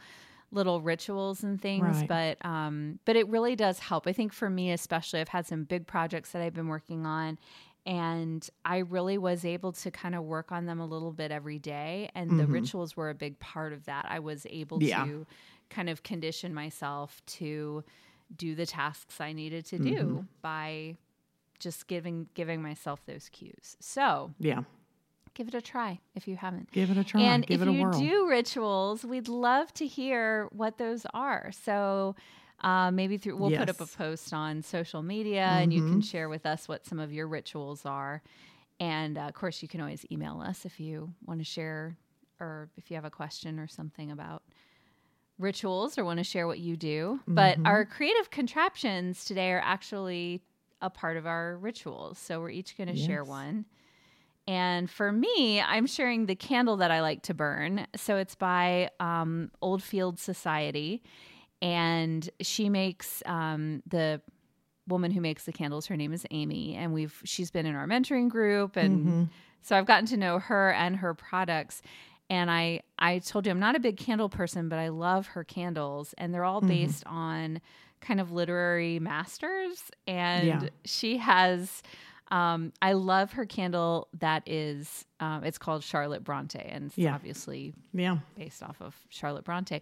little 0.51 0.79
rituals 0.81 1.43
and 1.43 1.61
things. 1.61 1.83
Right. 1.99 2.07
But, 2.07 2.45
um, 2.45 2.99
but 3.05 3.15
it 3.17 3.27
really 3.27 3.55
does 3.57 3.79
help. 3.79 4.07
I 4.07 4.13
think 4.13 4.31
for 4.33 4.49
me, 4.49 4.71
especially, 4.71 5.19
I've 5.19 5.27
had 5.27 5.45
some 5.45 5.65
big 5.65 5.85
projects 5.85 6.31
that 6.31 6.41
I've 6.41 6.53
been 6.53 6.67
working 6.69 7.05
on 7.05 7.37
and 7.85 8.49
I 8.63 8.77
really 8.77 9.17
was 9.17 9.43
able 9.43 9.73
to 9.73 9.91
kind 9.91 10.15
of 10.15 10.23
work 10.23 10.53
on 10.53 10.65
them 10.65 10.79
a 10.79 10.85
little 10.85 11.11
bit 11.11 11.31
every 11.31 11.59
day. 11.59 12.09
And 12.15 12.39
the 12.39 12.47
rituals 12.47 12.95
were 12.95 13.09
a 13.09 13.13
big 13.15 13.37
part 13.39 13.73
of 13.73 13.83
that. 13.85 14.05
I 14.07 14.19
was 14.19 14.47
able 14.49 14.79
Mm-hmm. 14.79 14.87
Yeah. 14.87 15.03
to 15.03 15.27
kind 15.69 15.89
of 15.89 16.01
condition 16.03 16.53
myself 16.53 17.21
to 17.25 17.83
do 18.37 18.55
the 18.55 18.65
tasks 18.65 19.19
I 19.19 19.33
needed 19.33 19.65
to 19.65 19.79
do 19.79 19.95
Mm-hmm. 19.95 20.19
by 20.41 20.95
just 21.63 21.87
giving 21.87 22.27
giving 22.33 22.61
myself 22.61 23.05
those 23.05 23.29
cues. 23.29 23.77
So 23.79 24.31
Yeah. 24.39 24.63
give 25.33 25.47
it 25.47 25.55
a 25.55 25.61
try 25.61 25.99
if 26.15 26.27
you 26.27 26.35
haven't. 26.35 26.71
Give 26.71 26.91
it 26.91 26.97
a 26.97 27.03
try. 27.03 27.21
and 27.21 27.45
Give 27.47 27.61
if 27.61 27.67
it 27.67 27.69
a 27.69 27.73
you 27.73 27.81
whirl. 27.85 27.99
do 27.99 28.27
rituals, 28.29 29.03
we'd 29.05 29.27
love 29.27 29.73
to 29.75 29.87
hear 29.87 30.47
what 30.51 30.77
those 30.77 31.05
are. 31.13 31.51
So 31.51 32.15
uh, 32.61 32.91
maybe 32.91 33.17
through 33.17 33.37
we'll 33.37 33.49
put 33.51 33.67
up 33.69 33.81
a 33.81 33.87
post 33.87 34.33
on 34.33 34.61
social 34.61 35.01
media, 35.01 35.41
and 35.43 35.73
you 35.73 35.79
Mm-hmm. 35.81 35.89
can 35.89 36.01
share 36.01 36.29
with 36.29 36.45
us 36.45 36.67
what 36.67 36.85
some 36.85 36.99
of 36.99 37.11
your 37.11 37.27
rituals 37.27 37.85
are. 37.85 38.21
And 38.79 39.17
uh, 39.17 39.21
of 39.21 39.33
course, 39.33 39.61
you 39.61 39.67
can 39.67 39.81
always 39.81 40.05
email 40.11 40.41
us 40.41 40.65
if 40.65 40.79
you 40.79 41.13
want 41.25 41.39
to 41.39 41.43
share, 41.45 41.97
or 42.39 42.69
if 42.77 42.89
you 42.89 42.95
have 42.95 43.05
a 43.05 43.09
question 43.09 43.59
or 43.59 43.67
something 43.67 44.11
about 44.11 44.43
rituals 45.39 45.97
or 45.97 46.05
want 46.05 46.19
to 46.19 46.23
share 46.23 46.47
what 46.47 46.59
you 46.59 46.77
do. 46.77 47.19
But 47.27 47.57
Mm-hmm. 47.57 47.65
our 47.65 47.85
creative 47.85 48.29
contraptions 48.29 49.25
today 49.25 49.51
are 49.51 49.61
actually 49.63 50.41
a 50.83 50.89
part 50.91 51.17
of 51.17 51.25
our 51.25 51.57
rituals. 51.57 52.19
So 52.19 52.39
we're 52.39 52.51
each 52.51 52.77
going 52.77 52.89
to 52.89 52.95
share 52.95 53.23
one. 53.23 53.65
And 54.45 54.89
for 54.91 55.11
me, 55.11 55.61
I'm 55.61 55.87
sharing 55.87 56.27
the 56.27 56.35
candle 56.35 56.77
that 56.77 56.91
I 56.91 57.01
like 57.01 57.23
to 57.23 57.33
burn. 57.33 57.87
So 57.95 58.17
it's 58.17 58.35
by 58.35 58.89
um, 58.99 59.49
Old 59.61 59.81
Field 59.81 60.19
Society. 60.19 61.01
And 61.61 62.29
she 62.41 62.69
makes 62.69 63.23
um, 63.25 63.81
the 63.87 64.21
woman 64.87 65.11
who 65.11 65.21
makes 65.21 65.45
the 65.45 65.53
candles. 65.53 65.85
Her 65.87 65.95
name 65.95 66.13
is 66.13 66.25
Amy, 66.29 66.75
and 66.75 66.93
we've 66.93 67.21
she's 67.23 67.51
been 67.51 67.65
in 67.65 67.73
our 67.73 67.87
mentoring 67.87 68.27
group, 68.27 68.75
and 68.75 69.29
so 69.61 69.77
I've 69.77 69.85
gotten 69.85 70.05
to 70.07 70.17
know 70.17 70.39
her 70.39 70.73
and 70.73 70.97
her 70.97 71.13
products. 71.13 71.81
And 72.29 72.51
I 72.51 72.81
I 72.99 73.19
told 73.19 73.45
you 73.45 73.51
I'm 73.51 73.61
not 73.61 73.77
a 73.77 73.79
big 73.79 73.97
candle 73.97 74.29
person, 74.29 74.67
but 74.69 74.79
I 74.79 74.89
love 74.89 75.27
her 75.27 75.45
candles, 75.45 76.13
and 76.17 76.33
they're 76.33 76.43
all 76.43 76.59
based 76.67 77.03
on 77.05 77.61
kind 78.03 78.19
of 78.19 78.31
literary 78.31 78.99
masters. 78.99 79.89
And 80.07 80.45
Yeah. 80.47 80.63
she 80.85 81.17
has. 81.17 81.81
Um, 82.31 82.71
I 82.81 82.93
love 82.93 83.33
her 83.33 83.45
candle 83.45 84.07
that 84.19 84.47
is, 84.47 85.05
um, 85.19 85.43
it's 85.43 85.57
called 85.59 85.83
Charlotte 85.83 86.23
Bronte, 86.23 86.57
and 86.59 86.85
it's 86.85 86.97
Yeah. 86.97 87.13
obviously 87.13 87.73
Yeah. 87.93 88.17
based 88.35 88.63
off 88.63 88.81
of 88.81 88.95
Charlotte 89.09 89.43
Bronte. 89.43 89.81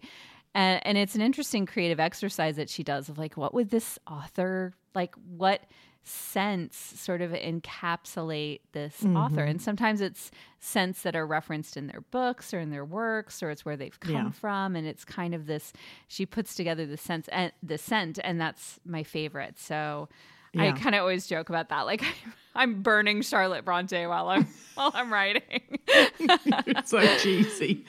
And, 0.54 0.84
and 0.86 0.98
it's 0.98 1.14
an 1.14 1.22
interesting 1.22 1.64
creative 1.64 1.98
exercise 1.98 2.56
that 2.56 2.68
she 2.68 2.82
does 2.82 3.08
of 3.08 3.16
like, 3.16 3.38
what 3.38 3.54
would 3.54 3.70
this 3.70 3.98
author, 4.06 4.74
like, 4.94 5.14
what 5.14 5.62
sense 6.04 6.76
sort 6.76 7.20
of 7.22 7.30
encapsulate 7.32 8.60
this 8.72 9.04
author? 9.04 9.36
Mm-hmm. 9.36 9.48
And 9.50 9.62
sometimes 9.62 10.00
it's 10.00 10.30
scents 10.58 11.02
that 11.02 11.16
are 11.16 11.26
referenced 11.26 11.76
in 11.76 11.86
their 11.86 12.00
books 12.00 12.52
or 12.54 12.60
in 12.60 12.70
their 12.70 12.84
works, 12.84 13.42
or 13.42 13.50
it's 13.50 13.64
where 13.64 13.76
they've 13.76 13.98
come 14.00 14.14
Yeah. 14.14 14.30
from. 14.30 14.76
And 14.76 14.86
it's 14.86 15.04
kind 15.04 15.34
of 15.34 15.46
this, 15.46 15.72
she 16.08 16.24
puts 16.26 16.54
together 16.54 16.86
the 16.86 16.96
sense 16.96 17.28
and 17.28 17.52
the 17.62 17.78
scent, 17.78 18.18
and 18.22 18.40
that's 18.40 18.78
my 18.84 19.02
favorite. 19.02 19.58
So 19.58 20.08
I 20.54 20.72
kind 20.72 20.94
of 20.94 21.00
always 21.00 21.26
joke 21.26 21.48
about 21.48 21.70
that. 21.70 21.86
Like, 21.86 22.04
I'm 22.54 22.82
burning 22.82 23.22
Charlotte 23.22 23.64
Bronte 23.64 24.06
while 24.06 24.28
I'm 24.28 24.46
while 24.74 24.90
I'm 24.94 25.10
writing. 25.10 25.42
it's 25.88 26.90
so 26.90 27.00
cheesy. 27.16 27.86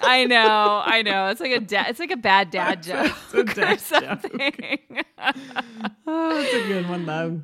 I 0.00 0.24
know, 0.24 0.82
I 0.84 1.02
know. 1.02 1.26
It's 1.30 1.40
like 1.40 1.50
a 1.50 1.58
da- 1.58 1.86
it's 1.88 1.98
like 1.98 2.12
a 2.12 2.16
bad 2.16 2.50
dad 2.50 2.84
joke 2.84 3.10
It's 3.32 3.34
a 3.34 3.38
or 3.40 3.42
dad 3.42 3.80
joke. 4.20 4.80
Oh, 6.06 6.40
that's 6.40 6.54
a 6.54 6.68
good 6.68 6.88
one 6.88 7.04
though. 7.06 7.40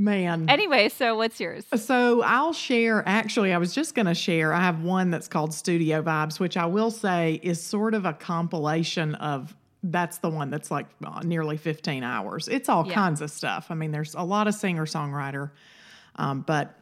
Man. 0.00 0.48
anyway, 0.48 0.88
so 0.88 1.14
what's 1.16 1.38
yours? 1.38 1.64
So 1.76 2.22
I'll 2.22 2.52
share. 2.52 3.02
Actually, 3.06 3.52
I 3.52 3.58
was 3.58 3.74
just 3.74 3.94
going 3.94 4.06
to 4.06 4.14
share. 4.14 4.52
I 4.52 4.60
have 4.60 4.82
one 4.82 5.10
that's 5.10 5.28
called 5.28 5.52
Studio 5.54 6.02
Vibes, 6.02 6.40
which 6.40 6.56
I 6.56 6.66
will 6.66 6.90
say 6.90 7.38
is 7.42 7.62
sort 7.62 7.94
of 7.94 8.04
a 8.06 8.12
compilation 8.12 9.14
of. 9.16 9.54
That's 9.82 10.18
the 10.18 10.28
one 10.28 10.50
that's 10.50 10.70
like 10.70 10.86
uh, 11.02 11.20
nearly 11.24 11.56
15 11.56 12.02
hours. 12.02 12.48
It's 12.48 12.68
all 12.68 12.86
Yeah. 12.86 12.92
kinds 12.92 13.22
of 13.22 13.30
stuff. 13.30 13.68
I 13.70 13.74
mean, 13.74 13.92
there's 13.92 14.14
a 14.14 14.22
lot 14.22 14.46
of 14.46 14.54
singer 14.54 14.84
songwriter, 14.84 15.52
um, 16.16 16.42
but 16.42 16.74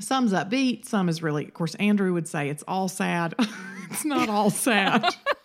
some's 0.00 0.32
upbeat, 0.32 0.84
some 0.84 1.08
is 1.08 1.22
really. 1.22 1.44
Of 1.44 1.54
course, 1.54 1.76
Andrew 1.76 2.12
would 2.14 2.26
say 2.26 2.48
it's 2.48 2.64
all 2.66 2.88
sad. 2.88 3.34
it's 3.90 4.04
not 4.04 4.28
all 4.28 4.50
sad. 4.50 5.04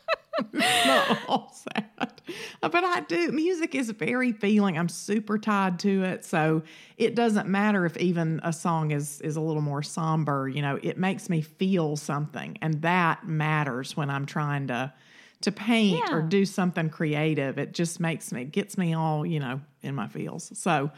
it's 0.53 0.85
not 0.85 1.07
all 1.09 1.53
sad. 1.53 2.21
But 2.61 2.83
I 2.83 3.01
do. 3.01 3.31
Music 3.31 3.75
is 3.75 3.89
very 3.91 4.31
feeling. 4.31 4.77
I'm 4.77 4.89
super 4.89 5.37
tied 5.37 5.79
to 5.79 6.03
it. 6.03 6.25
So 6.25 6.63
it 6.97 7.15
doesn't 7.15 7.47
matter 7.47 7.85
if 7.85 7.97
even 7.97 8.39
a 8.43 8.51
song 8.53 8.91
is 8.91 9.21
is 9.21 9.35
a 9.35 9.41
little 9.41 9.61
more 9.61 9.83
somber, 9.83 10.49
you 10.49 10.61
know, 10.61 10.79
it 10.81 10.97
makes 10.97 11.29
me 11.29 11.41
feel 11.41 11.95
something. 11.95 12.57
And 12.61 12.81
that 12.81 13.27
matters 13.27 13.95
when 13.95 14.09
I'm 14.09 14.25
trying 14.25 14.67
to 14.67 14.93
to 15.41 15.51
paint 15.51 16.11
or 16.11 16.21
do 16.23 16.45
something 16.45 16.89
creative. 16.89 17.59
It 17.59 17.73
just 17.73 17.99
makes 17.99 18.31
me 18.31 18.43
gets 18.45 18.77
me 18.77 18.93
all, 18.93 19.25
you 19.25 19.39
know, 19.39 19.61
in 19.81 19.95
my 19.95 20.07
feels. 20.07 20.51
So 20.57 20.91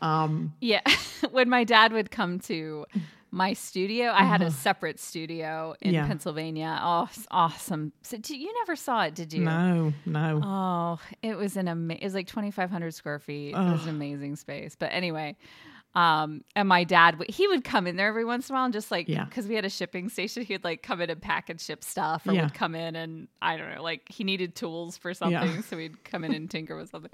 um 0.00 0.54
Yeah, 0.60 0.82
when 1.30 1.48
my 1.48 1.64
dad 1.64 1.92
would 1.92 2.10
come 2.10 2.38
to 2.40 2.86
my 3.30 3.52
studio, 3.52 4.10
I 4.12 4.24
had 4.24 4.40
a 4.42 4.50
separate 4.50 4.98
studio 5.00 5.74
in 5.80 5.90
Uh-huh. 5.94 6.02
Yeah. 6.02 6.06
Pennsylvania. 6.08 6.78
Oh, 6.82 7.08
awesome! 7.30 7.92
So 8.02 8.16
d- 8.18 8.36
you 8.36 8.52
never 8.62 8.76
saw 8.76 9.02
it, 9.04 9.14
did 9.14 9.32
you? 9.32 9.44
no, 9.44 9.92
no. 10.06 10.40
Oh, 10.42 11.00
it 11.22 11.36
was 11.36 11.56
an 11.56 11.68
ama- 11.68 11.94
it 11.94 12.02
was 12.04 12.14
like 12.14 12.26
2500 12.28 12.92
square 12.94 13.18
feet. 13.18 13.50
It 13.54 13.58
was 13.58 13.84
an 13.84 13.90
amazing 13.90 14.36
space. 14.36 14.76
But 14.78 14.86
anyway, 14.92 15.36
um 15.96 16.42
and 16.54 16.68
my 16.68 16.84
dad 16.84 17.16
he 17.28 17.48
would 17.48 17.64
come 17.64 17.86
in 17.86 17.96
there 17.96 18.06
every 18.08 18.24
once 18.24 18.48
in 18.48 18.54
a 18.54 18.58
while 18.58 18.64
and 18.66 18.72
just 18.74 18.90
like 18.90 19.08
Yeah. 19.08 19.24
cuz 19.26 19.48
we 19.48 19.54
had 19.56 19.64
a 19.64 19.70
shipping 19.70 20.08
station, 20.10 20.44
he'd 20.44 20.62
like 20.62 20.82
come 20.82 21.00
in 21.00 21.08
and 21.10 21.20
pack 21.22 21.48
and 21.50 21.58
ship 21.60 21.82
stuff 21.82 22.26
or 22.28 22.32
Yeah. 22.34 22.42
would 22.42 22.54
come 22.54 22.74
in 22.74 22.94
and 22.94 23.28
I 23.40 23.56
don't 23.56 23.74
know, 23.74 23.82
like 23.82 24.02
he 24.08 24.22
needed 24.22 24.54
tools 24.54 24.96
for 24.98 25.14
something, 25.14 25.62
so 25.62 25.78
he'd 25.78 26.04
come 26.04 26.22
in 26.22 26.32
and 26.32 26.50
tinker 26.50 26.76
with 26.76 26.90
something. 26.90 27.10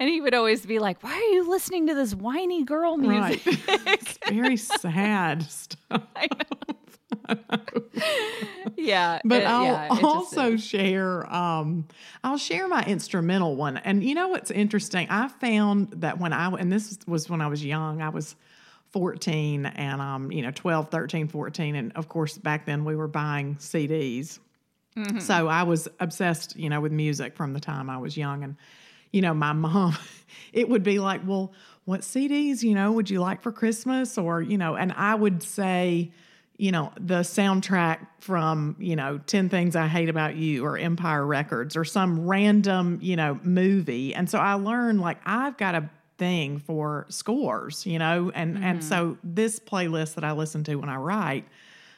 And 0.00 0.08
he 0.10 0.20
would 0.20 0.34
always 0.34 0.66
be 0.66 0.78
like, 0.80 1.02
"Why 1.02 1.12
are 1.14 1.32
you 1.34 1.48
listening 1.48 1.86
to 1.86 1.94
this 1.94 2.14
whiny 2.14 2.64
girl 2.64 2.98
Right. 2.98 3.40
music?" 3.46 3.60
it's 3.86 4.18
very 4.28 4.56
sad 4.82 5.44
stuff. 5.44 6.02
I 6.16 6.26
know. 6.32 6.76
Yeah. 8.76 9.20
But 9.24 9.42
it- 9.42 9.46
I'll 9.46 9.64
yeah, 9.64 9.88
just 9.88 10.04
also 10.04 10.56
share 10.56 11.32
um 11.32 11.86
I'll 12.24 12.38
share 12.38 12.68
my 12.68 12.82
instrumental 12.84 13.56
one. 13.56 13.76
And 13.78 14.02
you 14.02 14.14
know 14.14 14.28
what's 14.28 14.50
interesting? 14.50 15.08
I 15.10 15.28
found 15.28 15.90
that 16.00 16.18
when 16.18 16.32
I 16.32 16.48
and 16.50 16.72
this 16.72 16.98
was 17.06 17.28
when 17.28 17.40
I 17.40 17.46
was 17.46 17.64
young, 17.64 18.02
I 18.02 18.08
was 18.08 18.36
14 18.90 19.66
and 19.66 20.00
um 20.00 20.32
you 20.32 20.42
know 20.42 20.50
12, 20.50 20.90
13, 20.90 21.28
14 21.28 21.74
and 21.74 21.92
of 21.96 22.08
course 22.08 22.38
back 22.38 22.66
then 22.66 22.84
we 22.84 22.96
were 22.96 23.08
buying 23.08 23.56
CDs. 23.56 24.38
Mm-hmm. 24.96 25.18
So 25.18 25.48
I 25.48 25.64
was 25.64 25.88
obsessed, 26.00 26.56
you 26.56 26.70
know, 26.70 26.80
with 26.80 26.92
music 26.92 27.36
from 27.36 27.52
the 27.52 27.60
time 27.60 27.90
I 27.90 27.98
was 27.98 28.16
young 28.16 28.42
and 28.44 28.56
you 29.12 29.22
know, 29.22 29.34
my 29.34 29.52
mom 29.54 29.96
it 30.52 30.68
would 30.68 30.82
be 30.82 30.98
like, 30.98 31.22
"Well, 31.26 31.52
what 31.84 32.00
CDs, 32.00 32.62
you 32.62 32.74
know, 32.74 32.92
would 32.92 33.10
you 33.10 33.20
like 33.20 33.42
for 33.42 33.52
Christmas?" 33.52 34.18
or, 34.18 34.40
you 34.42 34.58
know, 34.58 34.74
and 34.76 34.92
I 34.92 35.14
would 35.14 35.42
say 35.42 36.10
you 36.58 36.72
know, 36.72 36.90
the 36.98 37.20
soundtrack 37.20 38.06
from, 38.18 38.76
you 38.78 38.96
know, 38.96 39.18
10 39.26 39.48
Things 39.50 39.76
I 39.76 39.86
Hate 39.88 40.08
About 40.08 40.36
You 40.36 40.64
or 40.64 40.78
Empire 40.78 41.24
Records 41.26 41.76
or 41.76 41.84
some 41.84 42.26
random, 42.26 42.98
you 43.02 43.14
know, 43.16 43.38
movie. 43.42 44.14
And 44.14 44.28
so 44.30 44.38
I 44.38 44.54
learned 44.54 45.00
like 45.00 45.18
I've 45.26 45.56
got 45.58 45.74
a 45.74 45.90
thing 46.18 46.58
for 46.58 47.04
scores, 47.10 47.84
you 47.84 47.98
know, 47.98 48.30
and 48.34 48.56
and 48.64 48.82
so 48.82 49.18
this 49.22 49.58
playlist 49.60 50.14
that 50.14 50.24
I 50.24 50.32
listen 50.32 50.64
to 50.64 50.76
when 50.76 50.88
I 50.88 50.96
write, 50.96 51.44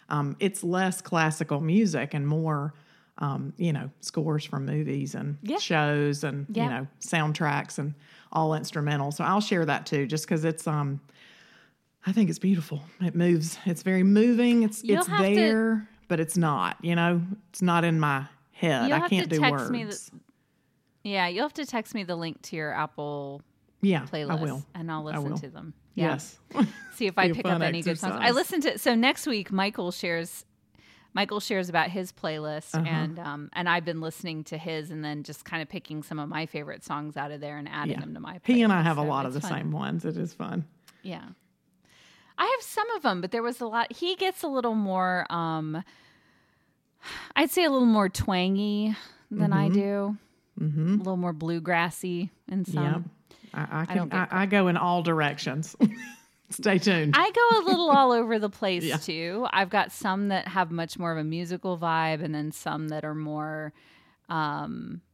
um, 0.09 0.35
it's 0.41 0.65
less 0.65 1.01
classical 1.01 1.61
music 1.61 2.15
and 2.15 2.27
more 2.27 2.75
um, 3.21 3.53
you 3.57 3.73
know, 3.73 3.91
scores 4.01 4.45
from 4.45 4.65
movies 4.65 5.17
and 5.17 5.39
Yeah. 5.43 5.59
shows 5.59 6.23
and, 6.23 6.47
Yeah. 6.53 6.63
you 6.63 6.69
know, 6.71 6.87
soundtracks 7.01 7.77
and 7.79 7.95
all 8.33 8.55
instrumental. 8.55 9.11
So 9.11 9.25
I'll 9.25 9.41
share 9.41 9.65
that 9.67 9.87
too, 9.87 10.07
just 10.07 10.25
because 10.25 10.45
it's 10.45 10.67
um 10.69 11.01
I 12.09 12.13
think 12.13 12.31
it's 12.31 12.39
beautiful. 12.39 12.81
It 13.03 13.15
moves. 13.15 13.59
It's 13.67 13.83
very 13.83 14.03
moving. 14.03 14.63
It's 14.63 14.83
You'll 14.83 14.99
it's 15.01 15.07
have 15.09 15.19
to- 15.27 15.35
there, 15.35 15.89
but 16.09 16.21
it's 16.21 16.39
not. 16.39 16.79
You 16.83 16.95
know, 16.97 17.21
it's 17.51 17.61
not 17.61 17.85
in 17.85 18.01
my 18.01 18.25
head. 18.53 18.91
I 18.91 19.09
can't 19.09 19.29
to 19.29 19.37
do 19.37 19.41
text 19.41 19.53
words. 19.53 19.71
me 19.71 19.85
the- 19.85 20.11
Yeah, 21.05 21.29
you'll 21.29 21.45
have 21.45 21.53
to 21.55 21.67
text 21.67 21.95
me 21.95 22.05
the 22.05 22.17
link 22.17 22.41
to 22.43 22.57
your 22.57 22.73
Apple 22.73 23.43
yeah, 23.83 24.07
playlist 24.11 24.31
I 24.39 24.43
will. 24.43 24.65
and 24.75 24.91
I'll 24.91 25.05
listen 25.05 25.35
to 25.37 25.49
them. 25.51 25.75
Yeah. 25.95 26.13
Yes. 26.13 26.39
See 26.95 27.07
if 27.07 27.19
I 27.19 27.31
pick 27.33 27.45
up 27.45 27.61
any 27.61 27.83
good 27.83 27.99
songs. 27.99 28.15
I 28.15 28.17
exercise. 28.29 28.35
listened 28.35 28.63
to 28.65 28.79
so 28.79 28.95
next 28.95 29.27
week 29.27 29.53
Michael 29.53 29.91
shares 29.91 30.45
Michael 31.13 31.41
shares 31.41 31.69
about 31.69 31.91
his 31.91 32.13
playlist 32.13 32.75
Uh-huh. 32.75 32.87
and 32.89 33.19
um 33.19 33.51
and 33.53 33.69
I've 33.69 33.85
been 33.85 34.01
listening 34.01 34.45
to 34.45 34.57
his 34.59 34.91
and 34.91 35.05
then 35.05 35.25
just 35.25 35.45
kind 35.45 35.61
of 35.61 35.69
picking 35.69 36.03
some 36.03 36.19
of 36.19 36.29
my 36.29 36.47
favorite 36.47 36.85
songs 36.85 37.17
out 37.17 37.33
of 37.33 37.41
there 37.41 37.59
and 37.59 37.69
adding 37.69 37.93
yeah. 37.95 38.01
them 38.01 38.15
to 38.15 38.21
my 38.21 38.39
playlist. 38.39 38.47
He 38.47 38.63
and 38.63 38.73
I 38.73 38.83
have 38.83 38.97
a 38.99 39.03
lot 39.03 39.27
of 39.27 39.35
the 39.35 39.41
fun. 39.41 39.51
same 39.51 39.71
ones. 39.73 40.05
It 40.05 40.17
is 40.17 40.33
fun. 40.33 40.65
Yeah. 41.03 41.25
I 42.39 42.45
have 42.45 42.63
some 42.65 42.89
of 42.93 43.03
them, 43.03 43.21
but 43.21 43.31
there 43.33 43.43
was 43.43 43.61
a 43.61 43.67
lot. 43.67 43.93
He 43.93 44.15
gets 44.17 44.43
a 44.43 44.49
little 44.49 44.75
more, 44.75 45.27
um, 45.31 45.83
I'd 47.37 47.51
say 47.51 47.65
a 47.65 47.71
little 47.71 47.87
more 47.87 48.09
twangy 48.09 48.95
than 49.31 49.53
I 49.53 49.69
do. 49.69 50.17
Mm-hmm. 50.61 50.95
A 50.95 50.99
little 50.99 51.17
more 51.17 51.35
bluegrassy 51.35 52.31
in 52.51 52.65
some. 52.65 52.83
yeah. 52.85 52.99
I, 53.55 53.81
I 53.83 53.87
can. 53.87 53.97
don't 53.97 54.15
I, 54.15 54.27
I, 54.31 54.47
go 54.47 54.69
in 54.69 54.77
all 54.77 55.03
directions. 55.03 55.77
Stay 56.51 56.79
tuned. 56.79 57.15
I 57.17 57.31
go 57.31 57.61
a 57.61 57.63
little 57.69 57.91
all 57.91 58.13
over 58.13 58.39
the 58.39 58.49
place 58.51 58.83
Yeah. 58.85 58.97
too. 58.97 59.47
I've 59.53 59.71
got 59.71 59.93
some 59.93 60.29
that 60.29 60.49
have 60.49 60.71
much 60.71 60.99
more 60.99 61.13
of 61.13 61.19
a 61.19 61.25
musical 61.25 61.79
vibe, 61.79 62.23
and 62.23 62.35
then 62.35 62.53
some 62.53 62.89
that 62.89 63.05
are 63.05 63.15
more, 63.15 63.73
um, 64.29 65.01
I 65.01 65.08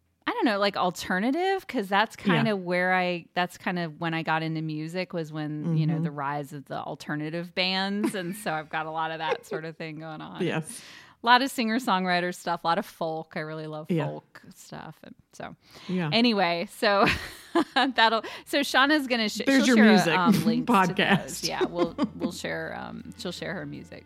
don't 0.45 0.53
know, 0.55 0.59
like 0.59 0.77
alternative. 0.77 1.65
Because 1.67 1.89
that's 1.89 2.17
kind 2.17 2.49
of 2.49 2.61
where 2.61 2.95
I. 2.95 3.27
That's 3.35 3.57
kind 3.59 3.79
of 3.79 4.01
when 4.01 4.15
I 4.15 4.23
got 4.23 4.43
into 4.43 4.63
music 4.63 5.13
was 5.13 5.33
when 5.33 5.77
you 5.77 5.87
Mm-hmm. 5.87 5.97
know 5.97 6.03
the 6.03 6.11
rise 6.11 6.53
of 6.53 6.65
the 6.67 6.79
alternative 6.79 7.55
bands, 7.55 8.15
and 8.15 8.37
so 8.37 8.53
I've 8.53 8.69
got 8.69 8.87
a 8.87 8.91
lot 8.91 9.11
of 9.11 9.19
that 9.19 9.47
sort 9.47 9.65
of 9.65 9.77
thing 9.77 9.99
going 10.01 10.21
on. 10.21 10.43
yes. 10.43 10.83
a 11.23 11.27
lot 11.27 11.41
of 11.41 11.51
singer 11.51 11.79
songwriter 11.79 12.35
stuff, 12.35 12.65
a 12.65 12.67
lot 12.67 12.77
of 12.79 12.85
folk. 12.85 13.33
I 13.35 13.41
really 13.41 13.67
love 13.67 13.87
Yeah. 13.91 14.05
folk 14.07 14.43
stuff, 14.55 14.95
and 15.03 15.15
so 15.33 15.57
Yeah. 15.89 16.11
anyway, 16.13 16.69
so 16.79 17.07
that'll 17.75 18.23
so 18.45 18.61
Shaunna's 18.61 19.07
gonna 19.07 19.29
sh- 19.31 19.41
There's 19.47 19.65
she'll 19.65 19.77
your 19.77 19.85
share 19.87 19.93
music 19.95 20.19
um, 20.19 20.45
links 20.45 20.67
to 20.67 20.73
podcast. 20.73 21.49
Yeah, 21.49 21.65
we'll 21.65 21.95
we'll 22.17 22.33
share. 22.33 22.77
Um, 22.79 23.13
she'll 23.19 23.33
share 23.33 23.55
her 23.55 23.65
music. 23.67 24.05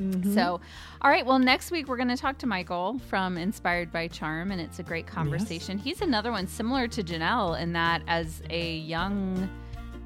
Mm-hmm. 0.00 0.32
So, 0.34 0.60
all 1.02 1.10
right. 1.10 1.26
Well, 1.26 1.38
next 1.40 1.70
week 1.70 1.88
we're 1.88 1.96
going 1.96 2.08
to 2.08 2.16
talk 2.16 2.38
to 2.38 2.46
Michael 2.46 3.00
from 3.08 3.36
Inspired 3.36 3.90
by 3.92 4.06
Charm, 4.08 4.52
and 4.52 4.60
it's 4.60 4.78
a 4.78 4.82
great 4.84 5.06
conversation. 5.06 5.76
He's 5.76 6.00
another 6.02 6.30
one 6.30 6.46
similar 6.46 6.86
to 6.88 7.02
Janelle 7.02 7.60
in 7.60 7.72
that, 7.72 8.02
as 8.06 8.40
a 8.50 8.76
young 8.76 9.48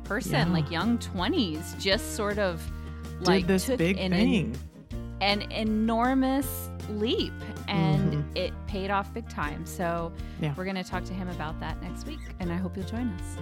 person, 0.05 0.33
Yeah. 0.33 0.45
like 0.55 0.71
young 0.71 0.99
twenties, 0.99 1.77
just 1.79 2.17
sort 2.17 2.39
of 2.39 2.63
Did 3.21 3.29
like 3.29 3.47
this 3.47 3.67
took 3.67 3.79
big 3.79 3.99
an, 3.99 4.13
thing. 4.13 4.57
an 5.21 5.43
enormous 5.53 6.71
leap, 6.89 7.33
and 7.69 8.13
Mhm. 8.15 8.37
it 8.37 8.53
paid 8.67 8.91
off 8.91 9.13
big 9.13 9.29
time. 9.29 9.65
So, 9.67 10.11
Yeah. 10.41 10.55
we're 10.57 10.65
going 10.65 10.77
to 10.77 10.85
talk 10.85 11.05
to 11.05 11.13
him 11.15 11.29
about 11.29 11.61
that 11.61 11.81
next 11.83 12.07
week, 12.07 12.19
and 12.41 12.51
I 12.51 12.57
hope 12.57 12.77
you'll 12.77 12.87
join 12.87 13.09
us. 13.11 13.37